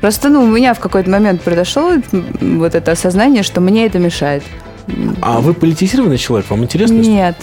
[0.00, 1.92] Просто, ну, у меня в какой-то момент произошло
[2.40, 4.42] вот это осознание, что мне это мешает.
[5.22, 6.50] А вы политизированный человек?
[6.50, 6.94] Вам интересно?
[6.94, 7.36] Нет.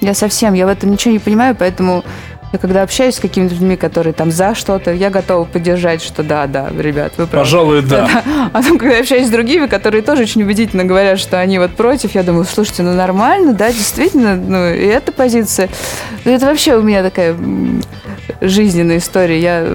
[0.00, 2.04] Я совсем, я в этом ничего не понимаю, поэтому
[2.52, 6.46] я когда общаюсь с какими-то людьми, которые там за что-то, я готова поддержать, что да,
[6.46, 7.44] да, ребят, вы правы.
[7.44, 8.22] Пожалуй, да.
[8.52, 12.14] А потом, когда общаюсь с другими, которые тоже очень убедительно говорят, что они вот против,
[12.14, 15.68] я думаю, слушайте, ну нормально, да, действительно, ну и эта позиция.
[16.24, 17.36] Ну, это вообще у меня такая
[18.40, 19.40] жизненная история.
[19.40, 19.66] Я,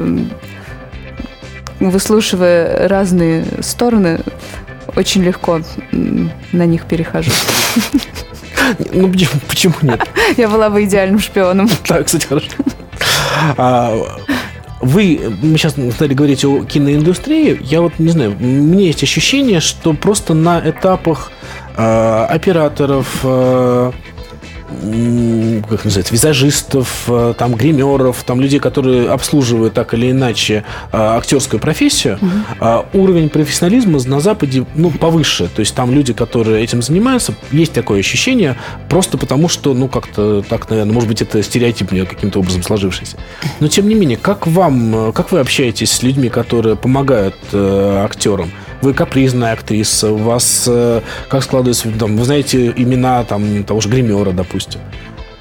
[1.80, 4.20] выслушивая разные стороны,
[4.96, 7.32] очень легко на них перехожу.
[8.94, 10.02] Ну, почему, почему нет?
[10.38, 11.70] Я была бы идеальным шпионом.
[11.88, 12.48] Так, кстати, хорошо.
[13.58, 13.94] А,
[14.82, 19.60] вы, мы сейчас стали говорить о киноиндустрии, я вот не знаю, у меня есть ощущение,
[19.60, 21.32] что просто на этапах
[21.78, 23.92] э, операторов, э,
[25.70, 31.60] как называется, визажистов, э, там, гримеров, там, людей, которые обслуживают так или иначе э, актерскую
[31.60, 32.20] профессию,
[32.60, 35.50] э, уровень профессионализма на Западе, ну, повыше.
[35.54, 38.58] То есть там люди, которые этим занимаются, есть такое ощущение,
[38.90, 43.18] просто потому что, ну, как-то так, наверное, может быть, это стереотип мне каким-то образом сложившийся.
[43.60, 48.52] Но, тем не менее, как вам, э, как вы общаетесь с людьми, которые помогают актерам?
[48.82, 53.90] Вы капризная актриса, у вас э, как складывается, там, вы знаете имена там, того же
[53.90, 54.82] гримера, допустим.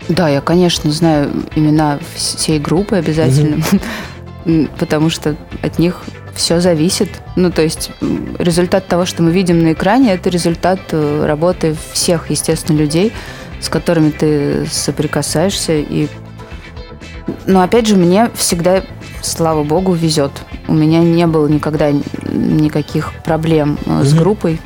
[0.08, 3.62] Да, я, конечно, знаю имена всей группы обязательно,
[4.78, 6.02] потому что от них
[6.34, 7.08] все зависит.
[7.36, 7.90] Ну, то есть
[8.38, 13.12] результат того, что мы видим на экране, это результат э, работы всех, естественно, людей,
[13.60, 15.74] с которыми ты соприкасаешься.
[15.74, 16.08] И...
[17.46, 18.82] Но опять же, мне всегда,
[19.22, 20.32] слава богу, везет.
[20.68, 24.60] У меня не было никогда никаких проблем э, с группой.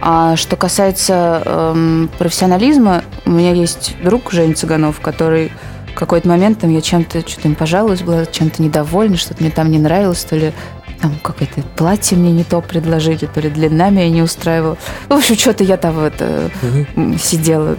[0.00, 5.50] А что касается эм, профессионализма, у меня есть друг Жень Цыганов, который
[5.90, 9.70] в какой-то момент там я чем-то что-то им пожаловалась, была чем-то недовольна, что-то мне там
[9.70, 10.52] не нравилось, то ли
[11.00, 14.76] там какое-то платье мне не то предложили, то ли длина меня не устраивала.
[15.08, 16.50] В общем, что-то я там вот э,
[16.94, 17.76] м, сидела,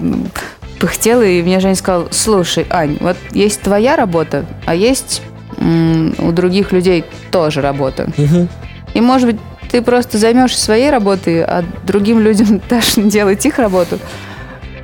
[0.80, 5.22] пыхтела, и мне Женя сказал, слушай, Ань, вот есть твоя работа, а есть
[5.58, 8.10] у других людей тоже работа.
[8.94, 9.40] И, может быть,
[9.72, 14.00] ты просто займешься своей работой, а другим людям дашь делать их работу.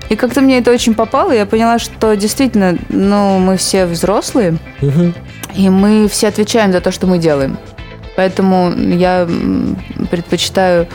[0.10, 4.58] И как-то мне это очень попало, я поняла, что действительно, ну, мы все взрослые,
[5.56, 7.58] и мы все отвечаем за то, что мы делаем.
[8.16, 9.28] Поэтому я
[10.12, 10.88] предпочитаю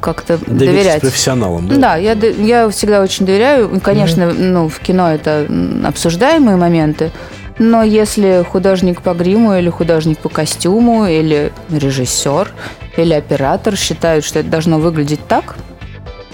[0.00, 1.00] как-то Доверять доверять.
[1.02, 1.76] профессионалам, да?
[1.76, 3.78] Да, я, я всегда очень доверяю.
[3.82, 5.46] Конечно, ну, в кино это
[5.84, 7.10] обсуждаемые моменты.
[7.58, 12.52] Но если художник по гриму или художник по костюму или режиссер
[12.96, 15.56] или оператор считают, что это должно выглядеть так,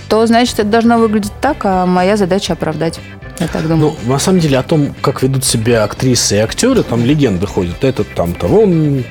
[0.08, 3.00] то значит это должно выглядеть так, а моя задача оправдать.
[3.42, 3.94] Я так думаю.
[4.04, 7.82] Ну, на самом деле, о том, как ведут себя актрисы и актеры, там легенды ходят.
[7.84, 8.62] Этот там, того,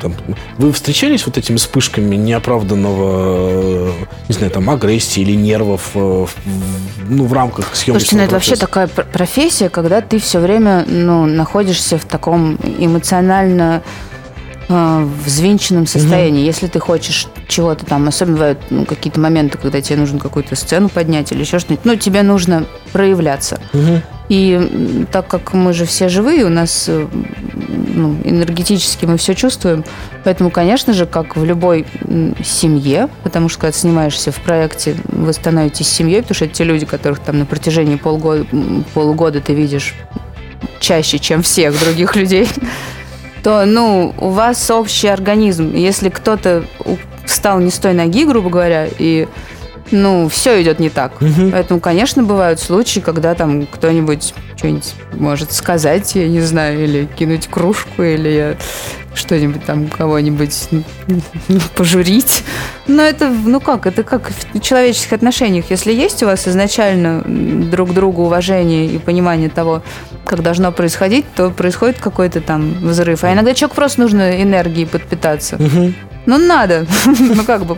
[0.02, 0.16] там.
[0.58, 3.92] Вы встречались вот этими вспышками неоправданного, э,
[4.30, 6.26] не знаю, там, агрессии или нервов, э,
[7.10, 8.00] ну, в рамках съемки?
[8.00, 12.56] Слушайте, ну это вообще такая пр- профессия, когда ты все время ну, находишься в таком
[12.80, 13.82] эмоционально
[14.70, 16.46] э, взвинченном состоянии.
[16.46, 20.88] Если ты хочешь чего-то там, особенно бывают ну, какие-то моменты, когда тебе нужно какую-то сцену
[20.88, 23.60] поднять или еще что-нибудь, ну, тебе нужно проявляться.
[24.32, 27.06] И так как мы же все живые, у нас э,
[27.94, 29.84] ну, энергетически мы все чувствуем,
[30.24, 31.86] поэтому, конечно же, как в любой
[32.42, 36.86] семье, потому что когда снимаешься в проекте, вы становитесь семьей, потому что это те люди,
[36.86, 38.46] которых там на протяжении полгода,
[38.94, 39.96] полугода ты видишь
[40.80, 42.48] чаще, чем всех других людей,
[43.44, 45.76] то, ну, у вас общий организм.
[45.76, 46.64] Если кто-то
[47.26, 49.28] встал не с той ноги, грубо говоря, и,
[49.92, 51.14] ну, все идет не так.
[51.52, 57.48] Поэтому, конечно, бывают случаи, когда там кто-нибудь что-нибудь может сказать, я не знаю, или кинуть
[57.48, 58.58] кружку, или
[59.16, 60.70] что-нибудь там кого-нибудь
[61.76, 62.44] пожурить.
[62.88, 65.66] Но это, ну как, это как в человеческих отношениях.
[65.70, 69.82] Если есть у вас изначально друг к другу уважение и понимание того,
[70.26, 73.24] как должно происходить, то происходит какой-то там взрыв.
[73.24, 75.58] А иногда человеку просто нужно энергией подпитаться.
[76.26, 76.86] Ну, надо.
[77.20, 77.78] Ну, как бы,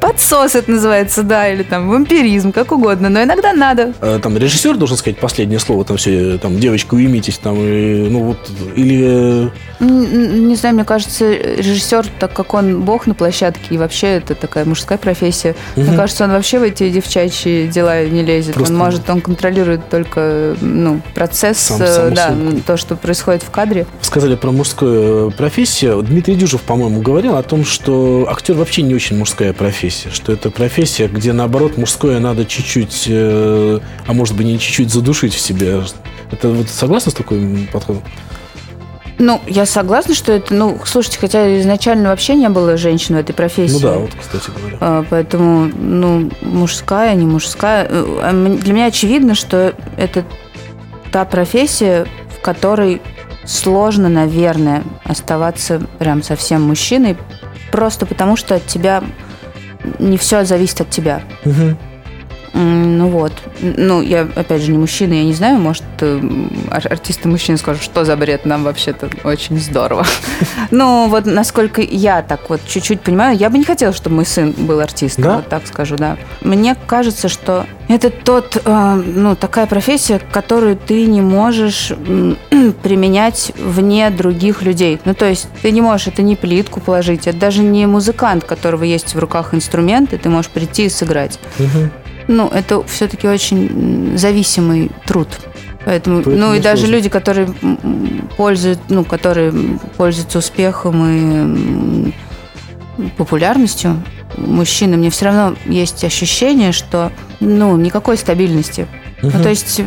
[0.00, 3.08] подсос это называется, да, или там вампиризм, как угодно.
[3.08, 3.92] Но иногда надо.
[4.00, 8.24] Э, Там режиссер должен сказать последнее слово, там все, там, девочка, уймитесь, там, и, ну,
[8.24, 9.46] вот, или...
[9.46, 9.48] э,
[9.80, 14.08] Н- н- Не знаю, мне кажется, режиссер, так как он бог на площадке, и вообще
[14.18, 18.54] это такая мужская профессия, мне кажется, он вообще в эти девчачьи дела не лезет.
[18.54, 22.60] Просто- Он может, он контролирует только ну, процесс, Сам- э, да, съемку.
[22.66, 23.86] то, что происходит в кадре.
[24.02, 26.02] Сказали про мужскую профессию.
[26.02, 30.50] Дмитрий Дюжев, по-моему, говорил о том, что актер вообще не очень мужская профессия, что это
[30.50, 35.82] профессия, где, наоборот, мужское надо чуть-чуть, э, а может быть, не чуть-чуть задушить в себе.
[36.30, 38.02] Это вот согласны с таким подходом?
[39.18, 43.34] Ну, я согласна, что это, ну, слушайте, хотя изначально вообще не было женщин в этой
[43.34, 43.74] профессии.
[43.74, 44.78] Ну да, вот, кстати говоря.
[44.80, 47.86] А, Поэтому, ну, мужская, не мужская.
[47.90, 50.24] Э, а Для меня очевидно, что это
[51.12, 53.02] та профессия, в которой
[53.44, 57.18] сложно, наверное, оставаться прям совсем мужчиной,
[57.70, 59.02] просто потому что от тебя
[59.98, 61.22] не все зависит от тебя.
[61.44, 61.76] М,
[62.52, 63.32] Ну вот.
[63.60, 66.20] Ну, я, опять же, не мужчина, я не знаю, может, э,
[66.70, 70.04] ар- артисты мужчины скажут, что за бред, нам вообще-то очень здорово.
[70.72, 74.52] Ну, вот насколько я так вот чуть-чуть понимаю, я бы не хотела, чтобы мой сын
[74.56, 75.36] был артистом, Да?
[75.36, 76.16] вот так скажу, да.
[76.42, 81.92] Мне кажется, что это тот, э, ну, такая профессия, которую ты не можешь
[82.82, 85.00] применять вне других людей.
[85.04, 88.46] Ну, то есть ты не можешь, это не плитку положить, это даже не музыкант, у
[88.46, 91.38] которого есть в руках инструменты, ты можешь прийти и сыграть.
[92.30, 95.26] Ну, это все-таки очень зависимый труд.
[95.84, 96.94] Поэтому, Поэтому ну и даже сложно.
[96.94, 97.52] люди, которые
[98.36, 99.52] пользуют, ну, которые
[99.96, 102.12] пользуются успехом и
[103.16, 104.00] популярностью,
[104.36, 108.86] мужчины, мне все равно есть ощущение, что, ну, никакой стабильности.
[109.22, 109.82] Ну, то есть,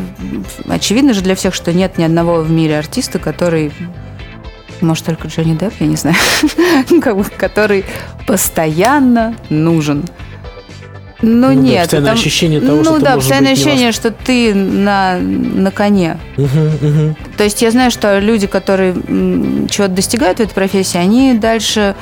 [0.68, 3.72] очевидно же для всех, что нет ни одного в мире артиста, который,
[4.82, 6.16] может, только Джонни Депп, я не знаю,
[7.38, 7.86] который
[8.26, 10.04] постоянно нужен.
[11.22, 11.80] Ну, Ну да, нет.
[11.82, 15.70] постоянное там- ощущение того, ну, что ты да, постоянное быть ощущение, что ты на, на
[15.70, 16.18] коне.
[16.36, 17.16] Мгм, мгм.
[17.36, 18.94] То есть я знаю, что люди, которые
[19.70, 21.94] чего-то достигают в этой профессии, они дальше,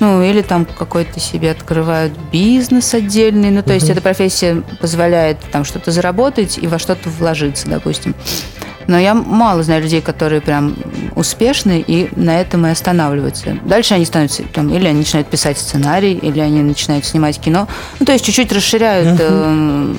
[0.00, 3.50] ну, или там какой-то себе открывают бизнес отдельный.
[3.50, 8.14] Ну, то есть эта профессия позволяет там что-то заработать и во что-то вложиться, допустим.
[8.88, 10.74] Но я мало знаю людей, которые прям
[11.14, 13.56] успешны и на этом и останавливаются.
[13.64, 17.68] Дальше они становятся там, или они начинают писать сценарий, или они начинают снимать кино.
[18.00, 19.94] Ну, то есть чуть-чуть расширяют э,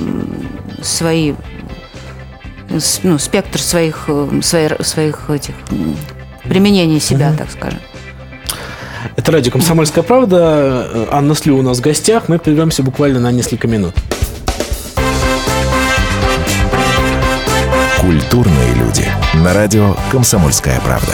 [0.82, 1.34] свои
[2.78, 5.54] с- ну, спектр своих, э, свои- своих этих
[6.44, 7.80] применений себя, так скажем.
[9.16, 10.88] Это радио «Комсомольская правда».
[10.92, 12.28] Э, Анна Слю у нас в гостях.
[12.28, 13.94] Мы прервемся буквально на несколько минут.
[18.00, 19.08] Культурные люди.
[19.36, 21.14] На радио «Комсомольская правда».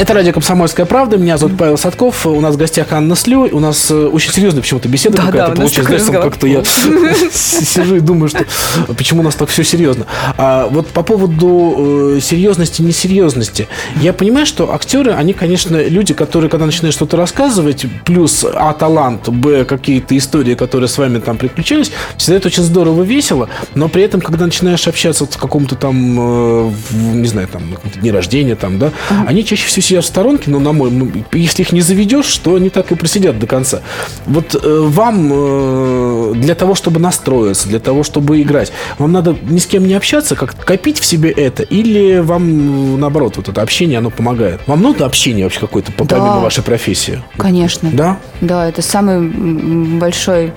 [0.00, 1.18] Это радио «Комсомольская правда».
[1.18, 2.24] Меня зовут Павел Садков.
[2.26, 3.50] У нас в гостях Анна Слю.
[3.52, 5.88] У нас э, очень серьезная почему-то беседа Да, какая-то да, получилась.
[5.88, 6.64] Знаешь, там как-то я
[7.30, 8.46] сижу и думаю, что
[8.94, 10.06] почему у нас так все серьезно.
[10.38, 13.68] А вот по поводу э, серьезности, несерьезности.
[13.96, 19.28] Я понимаю, что актеры, они, конечно, люди, которые, когда начинают что-то рассказывать, плюс А, талант,
[19.28, 24.04] Б, какие-то истории, которые с вами там приключились, всегда это очень здорово, весело, но при
[24.04, 27.64] этом, когда начинаешь общаться вот в каком-то там, э, не знаю, там,
[27.96, 28.92] дне рождения, там, да,
[29.26, 32.54] они чаще всего сидят в сторонке, но на мой, м, если их не заведешь, то
[32.54, 33.80] они так и просидят до конца.
[34.26, 39.58] Вот э, вам э, для того, чтобы настроиться, для того, чтобы играть, вам надо ни
[39.58, 43.62] с кем не общаться, как копить в себе это, или вам, э, наоборот, вот это
[43.62, 44.60] общение, оно помогает?
[44.66, 46.16] Вам надо общение вообще какое-то, по- Да.
[46.16, 47.22] помимо вашей профессии?
[47.36, 47.90] Конечно.
[47.92, 48.18] Да?
[48.40, 50.52] Да, это самый большой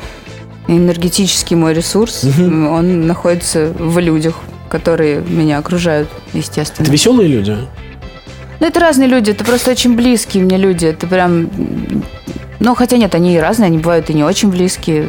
[0.68, 2.24] энергетический мой ресурс.
[2.40, 4.36] Он находится в людях,
[4.70, 6.84] которые меня окружают, естественно.
[6.84, 7.58] Это веселые люди?
[8.60, 10.86] Ну, это разные люди, это просто очень близкие мне люди.
[10.86, 11.50] Это прям...
[12.60, 15.08] Ну, хотя нет, они и разные, они бывают и не очень близкие.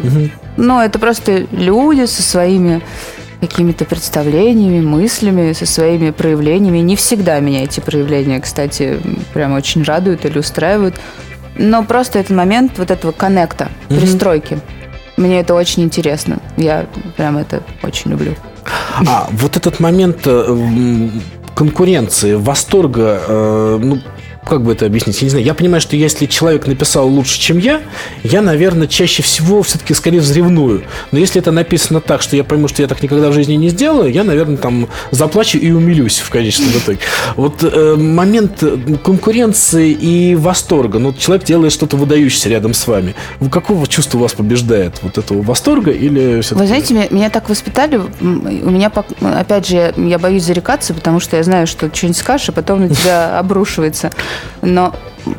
[0.56, 2.82] Но это просто люди со своими
[3.40, 6.78] какими-то представлениями, мыслями, со своими проявлениями.
[6.78, 9.00] Не всегда меня эти проявления, кстати,
[9.32, 10.96] прям очень радуют или устраивают.
[11.56, 14.58] Но просто этот момент вот этого коннекта, пристройки.
[15.16, 16.38] Мне это очень интересно.
[16.56, 18.34] Я прям это очень люблю.
[19.06, 21.10] А вот этот момент э,
[21.54, 23.98] конкуренции, восторга, э, ну,
[24.44, 25.20] как бы это объяснить?
[25.20, 25.44] Я не знаю.
[25.44, 27.82] Я понимаю, что если человек написал лучше, чем я,
[28.22, 30.84] я, наверное, чаще всего все-таки скорее взревную.
[31.12, 33.70] Но если это написано так, что я пойму, что я так никогда в жизни не
[33.70, 36.98] сделаю, я, наверное, там заплачу и умилюсь в конечном итоге.
[37.36, 40.98] Вот э, момент э, конкуренции и восторга.
[40.98, 43.14] Ну, человек делает что-то выдающееся рядом с вами.
[43.50, 45.00] Какого чувства вас побеждает?
[45.02, 46.60] Вот этого восторга или все-таки...
[46.60, 48.00] Вы знаете, меня, меня так воспитали.
[48.20, 52.52] У меня, опять же, я боюсь зарекаться, потому что я знаю, что что-нибудь скажешь, а
[52.52, 54.10] потом на тебя обрушивается.
[54.62, 54.94] Но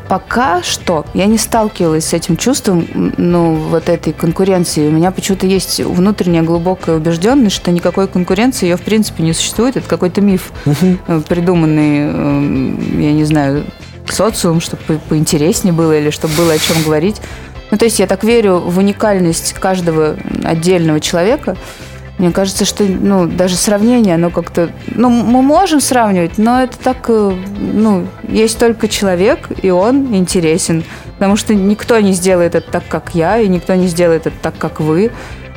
[0.08, 4.88] пока что я не сталкивалась с этим чувством, ну, вот этой конкуренции.
[4.88, 9.76] У меня почему-то есть внутренняя глубокая убежденность, что никакой конкуренции ее в принципе не существует.
[9.76, 13.64] Это какой-то миф, э, придуманный, э, я не знаю,
[14.08, 17.16] социум, чтобы по- поинтереснее было или чтобы было о чем говорить.
[17.70, 21.56] Ну, то есть я так верю в уникальность каждого отдельного человека.
[22.18, 24.70] Мне кажется, что ну, даже сравнение, оно как-то...
[24.88, 27.04] Ну, мы можем сравнивать, но это так...
[27.08, 30.82] э, Ну, есть только человек, и он интересен.
[31.18, 34.56] Потому что никто не сделает это так, как я, и никто не сделает это так,
[34.56, 35.10] как вы.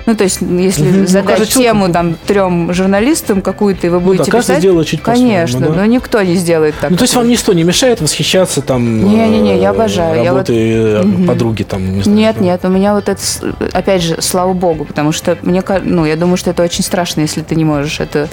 [0.06, 0.90] Ну, то есть, если.
[0.90, 4.60] Ну, задать человек тему там трем журналистам какую-то, и вы да, будете каждый писать...
[4.60, 5.70] сделает чуть Конечно, да.
[5.70, 6.92] но никто не сделает так.
[6.92, 10.24] Ну, то есть вам ничто не мешает восхищаться там Не-не-не, я э, обожаю.
[10.24, 12.18] Я вот- э, подруги там, не знаю.
[12.18, 13.22] Нет, нет, у меня вот это,
[13.74, 17.42] опять же, слава богу, потому что мне, ну, я думаю, что это очень страшно, если
[17.42, 18.30] ты не можешь это,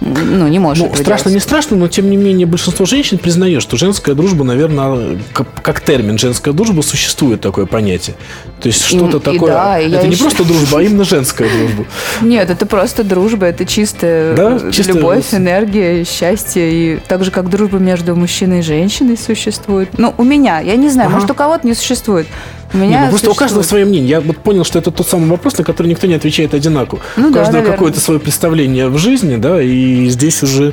[0.00, 1.34] ну, не можешь Ну, этого страшно, делать.
[1.34, 5.80] не страшно, но тем не менее большинство женщин признает, что женская дружба, наверное, как, как
[5.80, 8.16] термин женская дружба существует такое понятие.
[8.60, 9.52] То есть что-то и такое.
[9.52, 11.84] да, и это не еще- просто дружба, а именно женская дружба.
[12.22, 14.58] Нет, это просто дружба, это чистая Да?
[14.62, 16.72] э, Чистая любовь, энергия, счастье.
[16.72, 19.90] И так же, как дружба между мужчиной и женщиной существует.
[19.98, 21.14] Ну, у меня, я не знаю, Ага.
[21.16, 22.26] может, у кого-то не существует.
[22.72, 24.08] Меня ну просто у каждого свое мнение.
[24.08, 27.00] Я вот понял, что это тот самый вопрос, на который никто не отвечает одинаково.
[27.16, 30.72] Ну у да, каждого какое-то свое представление в жизни, да, и здесь уже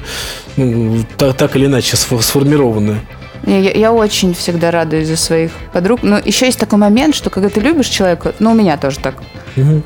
[0.57, 2.99] ну, та- так, или иначе сфо- сформированное.
[3.45, 5.99] Я, я- очень всегда радуюсь за своих подруг.
[6.01, 9.15] Но еще есть такой момент, что когда ты любишь человека, ну, у меня тоже так.
[9.55, 9.83] Мгм.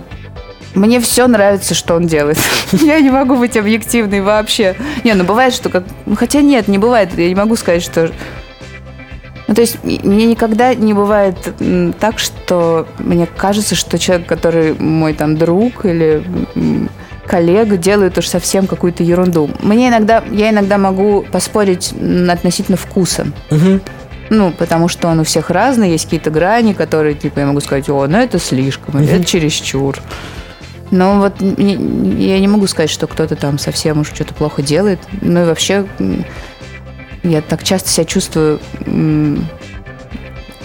[0.76, 2.38] Мне все нравится, что он делает.
[2.72, 4.76] Я не могу быть объективной вообще.
[5.04, 5.86] Не, ну бывает, что как...
[6.06, 7.10] ну, Хотя нет, не бывает.
[7.18, 8.12] Я не могу сказать, что...
[9.48, 11.38] Ну, то есть мне никогда не бывает
[12.00, 16.24] так, что мне кажется, что человек, который мой там друг или
[17.26, 19.50] коллега, делает уж совсем какую-то ерунду.
[19.62, 20.24] Мне иногда...
[20.32, 21.94] Я иногда могу поспорить
[22.30, 23.28] относительно вкуса.
[23.50, 23.82] Мгм.
[24.30, 27.90] Ну, потому что он у всех разный, есть какие-то грани, которые, типа, я могу сказать,
[27.90, 29.98] о, ну это слишком, или это чересчур.
[30.92, 35.00] Но вот я не могу сказать, что кто-то там совсем уж что-то плохо делает.
[35.22, 35.86] Ну и вообще,
[37.24, 38.60] я так часто себя чувствую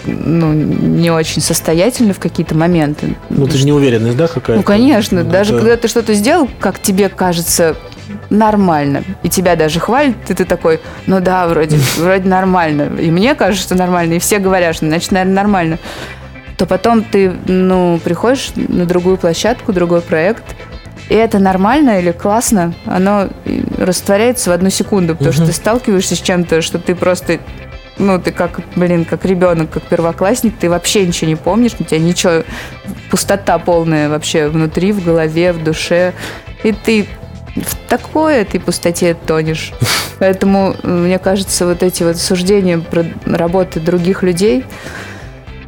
[0.05, 3.15] ну, не очень состоятельно в какие-то моменты.
[3.29, 4.55] Ну, ты же неуверенность, да, какая-то?
[4.55, 5.23] Ну, конечно.
[5.23, 7.75] Ну, даже это- когда ты что-то сделал, как тебе кажется,
[8.29, 12.89] нормально, и тебя даже хвалят, и ты такой, ну да, вроде, вроде нормально.
[12.99, 15.79] И мне кажется, что нормально, и все говорят, что значит, наверное, нормально.
[16.57, 20.43] То потом ты, ну, приходишь на другую площадку, другой проект,
[21.09, 23.29] и это нормально или классно, оно
[23.77, 27.39] растворяется в одну секунду, потому что ты сталкиваешься с чем-то, что ты просто
[27.97, 31.99] ну, ты как, блин, как ребенок, как первоклассник, ты вообще ничего не помнишь, у тебя
[31.99, 32.43] ничего,
[33.11, 36.13] пустота полная вообще внутри, в голове, в душе,
[36.63, 37.07] и ты
[37.55, 39.73] в такой этой пустоте тонешь.
[40.19, 44.65] Поэтому, э, мне кажется, вот эти вот суждения про работы других людей,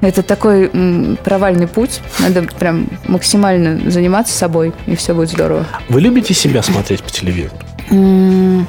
[0.01, 2.01] это такой м, провальный путь.
[2.19, 5.65] Надо прям максимально заниматься собой, и все будет здорово.
[5.89, 7.55] Вы любите себя смотреть по телевизору?
[7.89, 8.67] М,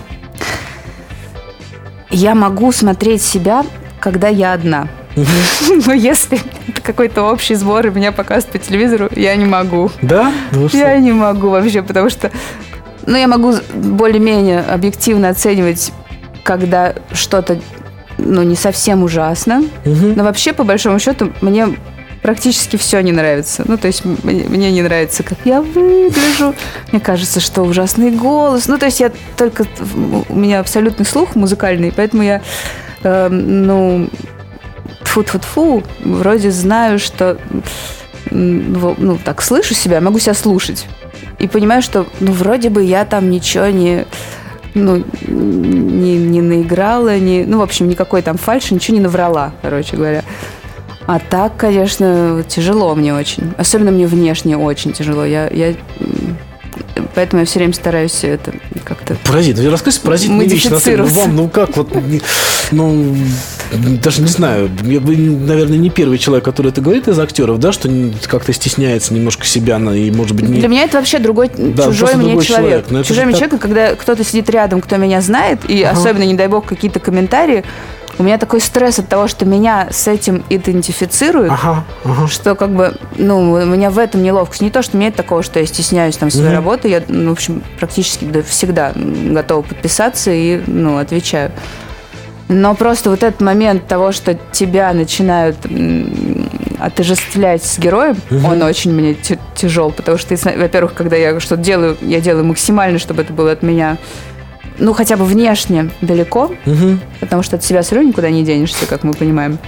[2.11, 3.64] Я могу смотреть себя,
[4.01, 4.89] когда я одна.
[5.87, 9.91] Но если это какой-то общий сбор и меня показывают по телевизору, я не могу.
[10.03, 10.33] Да?
[10.53, 10.77] Ну, что?
[10.79, 12.31] Я не могу вообще, потому что...
[13.07, 15.93] Ну, я могу более-менее объективно оценивать,
[16.43, 17.59] когда что-то,
[18.19, 19.64] ну, не совсем ужасно.
[19.85, 20.14] Мгм.
[20.17, 21.77] Но вообще, по большому счету, мне
[22.23, 23.64] практически все не нравится.
[23.67, 26.55] Ну, то есть мне, мне не нравится, как я выгляжу.
[26.91, 28.67] Мне кажется, что ужасный голос.
[28.69, 29.64] Ну, то есть я только...
[30.29, 32.43] У меня абсолютный слух музыкальный, поэтому я,
[33.03, 34.09] э, ну,
[35.05, 37.39] тфу-тфу-тфу, вроде знаю, что...
[38.31, 40.87] Ну, так, слышу себя, могу себя слушать.
[41.39, 44.05] И понимаю, что, ну, вроде бы я там ничего не
[44.77, 49.97] ну, не, не наиграла, не, ну, в общем, никакой там фальши, ничего не наврала, короче
[49.97, 50.22] говоря.
[51.07, 53.55] А так, конечно, тяжело мне очень.
[53.57, 55.24] Особенно мне внешне очень тяжело.
[55.24, 55.74] Я, я,
[57.14, 58.53] поэтому я все время стараюсь это
[58.85, 59.16] как-то...
[59.24, 59.59] Паразит.
[59.59, 60.68] Вы рассказывайте паразитные вещи.
[60.68, 61.97] Вам, ну как вот,
[62.72, 63.16] ну,
[64.03, 64.71] даже не знаю.
[64.83, 67.89] Я- Вы, наверное, не первый человек, который это говорит из актеров, да, что
[68.27, 70.59] как-то стесняется немножко себя на- и, может быть, не...
[70.61, 72.87] Для меня это вообще другой, чужой просто мне другой человек.
[72.89, 73.07] человек.
[73.07, 76.49] Чужой мне так- человек, когда кто-то сидит рядом, кто меня знает, и особенно, не дай
[76.49, 77.64] бог, какие-то комментарии,
[78.19, 82.27] у меня такой стресс от того, что меня с этим идентифицируют, Ага, ага.
[82.29, 84.62] что как бы, ну, у меня в этом неловкость.
[84.62, 86.55] Не то, что нет такого, что я стесняюсь там своей Мгм.
[86.55, 91.53] работы, я, ну, в общем, практически да, всегда готова подписаться и, ну, отвечаю.
[92.49, 98.92] Но просто вот этот момент того, что тебя начинают м, отождествлять с героем, он очень
[98.92, 103.32] мне тя- тяжел, потому что, во-первых, когда я что-то делаю, я делаю максимально, чтобы это
[103.32, 103.97] было от меня,
[104.78, 107.01] ну, хотя бы внешне далеко, Мгм.
[107.18, 109.59] потому что от себя все равно никуда не денешься, как мы понимаем.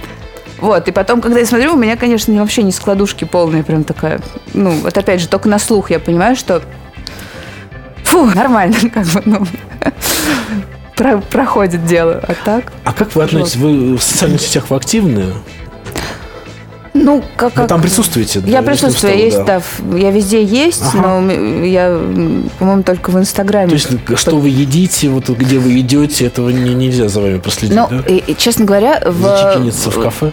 [0.59, 4.19] Вот, и потом, когда я смотрю, у меня, конечно, вообще не складушки полные, прям такая,
[4.53, 6.61] ну, вот опять же, только на слух я понимаю, что,
[8.03, 9.45] фу, нормально, как бы, ну,
[10.99, 13.55] про- проходит дело, а так, А как вы относитесь?
[13.55, 15.25] Вы в социальных сетях вы активны?
[16.93, 17.67] Ну, как, Вы как...
[17.69, 18.41] там присутствуете?
[18.45, 19.59] Я да, присутствую, если есть, да.
[19.61, 21.19] в- я везде есть, Ага.
[21.21, 21.31] но
[21.63, 21.97] я,
[22.57, 23.67] по-моему, только в Инстаграме.
[23.69, 23.89] То есть,
[24.19, 27.99] что вы едите, вот где вы идете, этого не- нельзя за вами проследить, Ну, да?
[28.05, 30.31] и, честно говоря, в, Зачекиниться в кафе?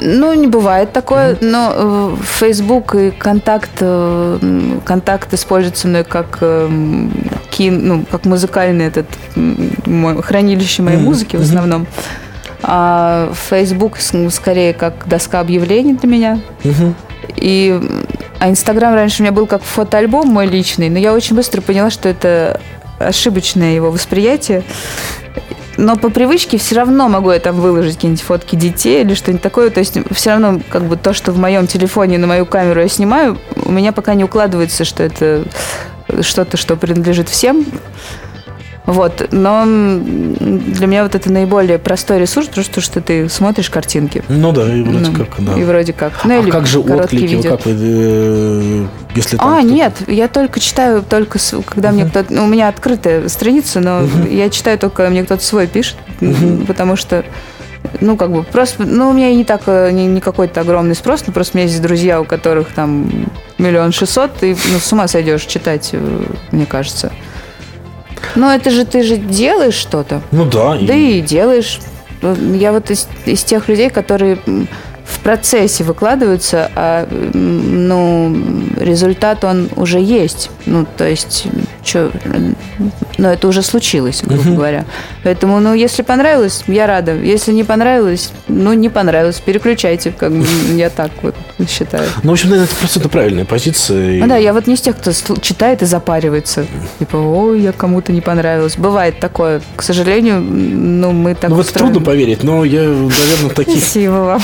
[0.00, 6.68] Ну, не бывает такое, но э, Facebook и контакт, э, контакт используется мной как, э,
[7.50, 9.06] кин, ну, как музыкальный этот
[9.86, 11.86] мой, хранилище моей Мгм, музыки в основном.
[12.62, 16.40] А Facebook с- скорее как доска объявлений для меня.
[16.64, 16.94] Мгм.
[17.36, 17.80] И
[18.40, 21.90] а Инстаграм раньше у меня был как фотоальбом мой личный, но я очень быстро поняла,
[21.90, 22.60] что это
[22.98, 24.64] ошибочное его восприятие.
[25.76, 29.70] Но по привычке все равно могу я там выложить какие-нибудь фотки детей или что-нибудь такое.
[29.70, 32.88] То есть все равно как бы то, что в моем телефоне на мою камеру я
[32.88, 35.44] снимаю, у меня пока не укладывается, что это
[36.20, 37.64] что-то, что принадлежит всем.
[38.84, 44.24] Вот, но для меня вот это наиболее простой ресурс, потому что, ты смотришь картинки.
[44.28, 45.54] Ну да, и вроде Ну, как, да.
[45.54, 46.24] И вроде как.
[46.24, 47.22] Ну, а или как же отклики?
[47.22, 47.50] видео.
[47.56, 52.32] Как вы, э, если там А, нет, я только читаю, только когда мне кто-то...
[52.32, 56.96] Ну, у меня открытая страница, но я читаю только, мне кто-то свой пишет, м, потому
[56.96, 57.24] что,
[58.00, 58.82] ну, как бы, просто...
[58.84, 61.60] Ну, у меня и не так, э, не, не какой-то огромный спрос, но просто у
[61.60, 63.28] меня есть друзья, у которых там
[63.58, 67.12] миллион шестьсот, и ну, с ума сойдешь читать, э, мне кажется.
[68.34, 70.22] Но это же ты же делаешь что-то.
[70.30, 70.76] Ну да.
[70.76, 71.80] и- Да и делаешь.
[72.54, 74.38] Я вот из, из тех людей, которые
[75.04, 78.34] в процессе выкладываются, а ну,
[78.78, 80.50] результат он уже есть.
[80.66, 81.46] Ну, то есть,
[81.84, 82.10] что,
[83.18, 84.84] ну, это уже случилось, грубо говоря.
[85.24, 87.14] Поэтому, ну, если понравилось, я рада.
[87.14, 91.34] Если не понравилось, ну, не понравилось, переключайте, как бы я так вот
[91.68, 92.04] считаю.
[92.22, 94.20] Ну, в общем, наверное, это абсолютно правильная позиция.
[94.20, 96.66] Ну да, я вот не из тех, кто читает и запаривается.
[96.98, 98.76] Типа, ой, я кому-то не понравилось.
[98.76, 99.60] Бывает такое.
[99.76, 101.92] К сожалению, ну, мы так Ну, в это устроены.
[101.94, 103.78] трудно поверить, но я, наверное, таких...
[103.82, 104.42] Спасибо вам.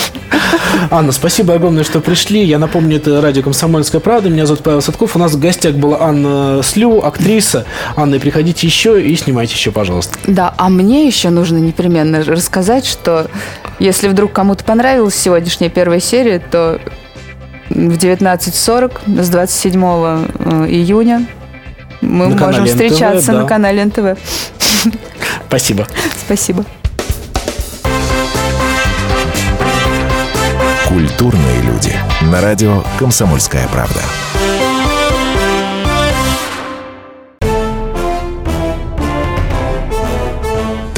[0.91, 2.43] Анна, спасибо огромное, что пришли.
[2.45, 4.29] Я напомню, это радио «Комсомольская правда».
[4.29, 5.17] Меня зовут Павел Садков.
[5.17, 7.28] У нас в гостях была Анна Слю, актриса.
[7.97, 10.19] Анна, приходите еще и снимайте еще, пожалуйста.
[10.27, 13.29] Да, а мне еще нужно непременно рассказать, что
[13.79, 16.81] если вдруг кому-то понравилась сегодняшняя первая серия, то
[17.71, 21.27] в 19.40 с 27 э, июня
[22.01, 23.43] мы На можем канале НТВ, встречаться да.
[23.43, 24.19] на канале НТВ.
[25.49, 25.87] Спасибо.
[26.25, 26.65] Спасибо.
[30.87, 31.93] Культурные люди.
[32.23, 34.01] На радио «Комсомольская правда».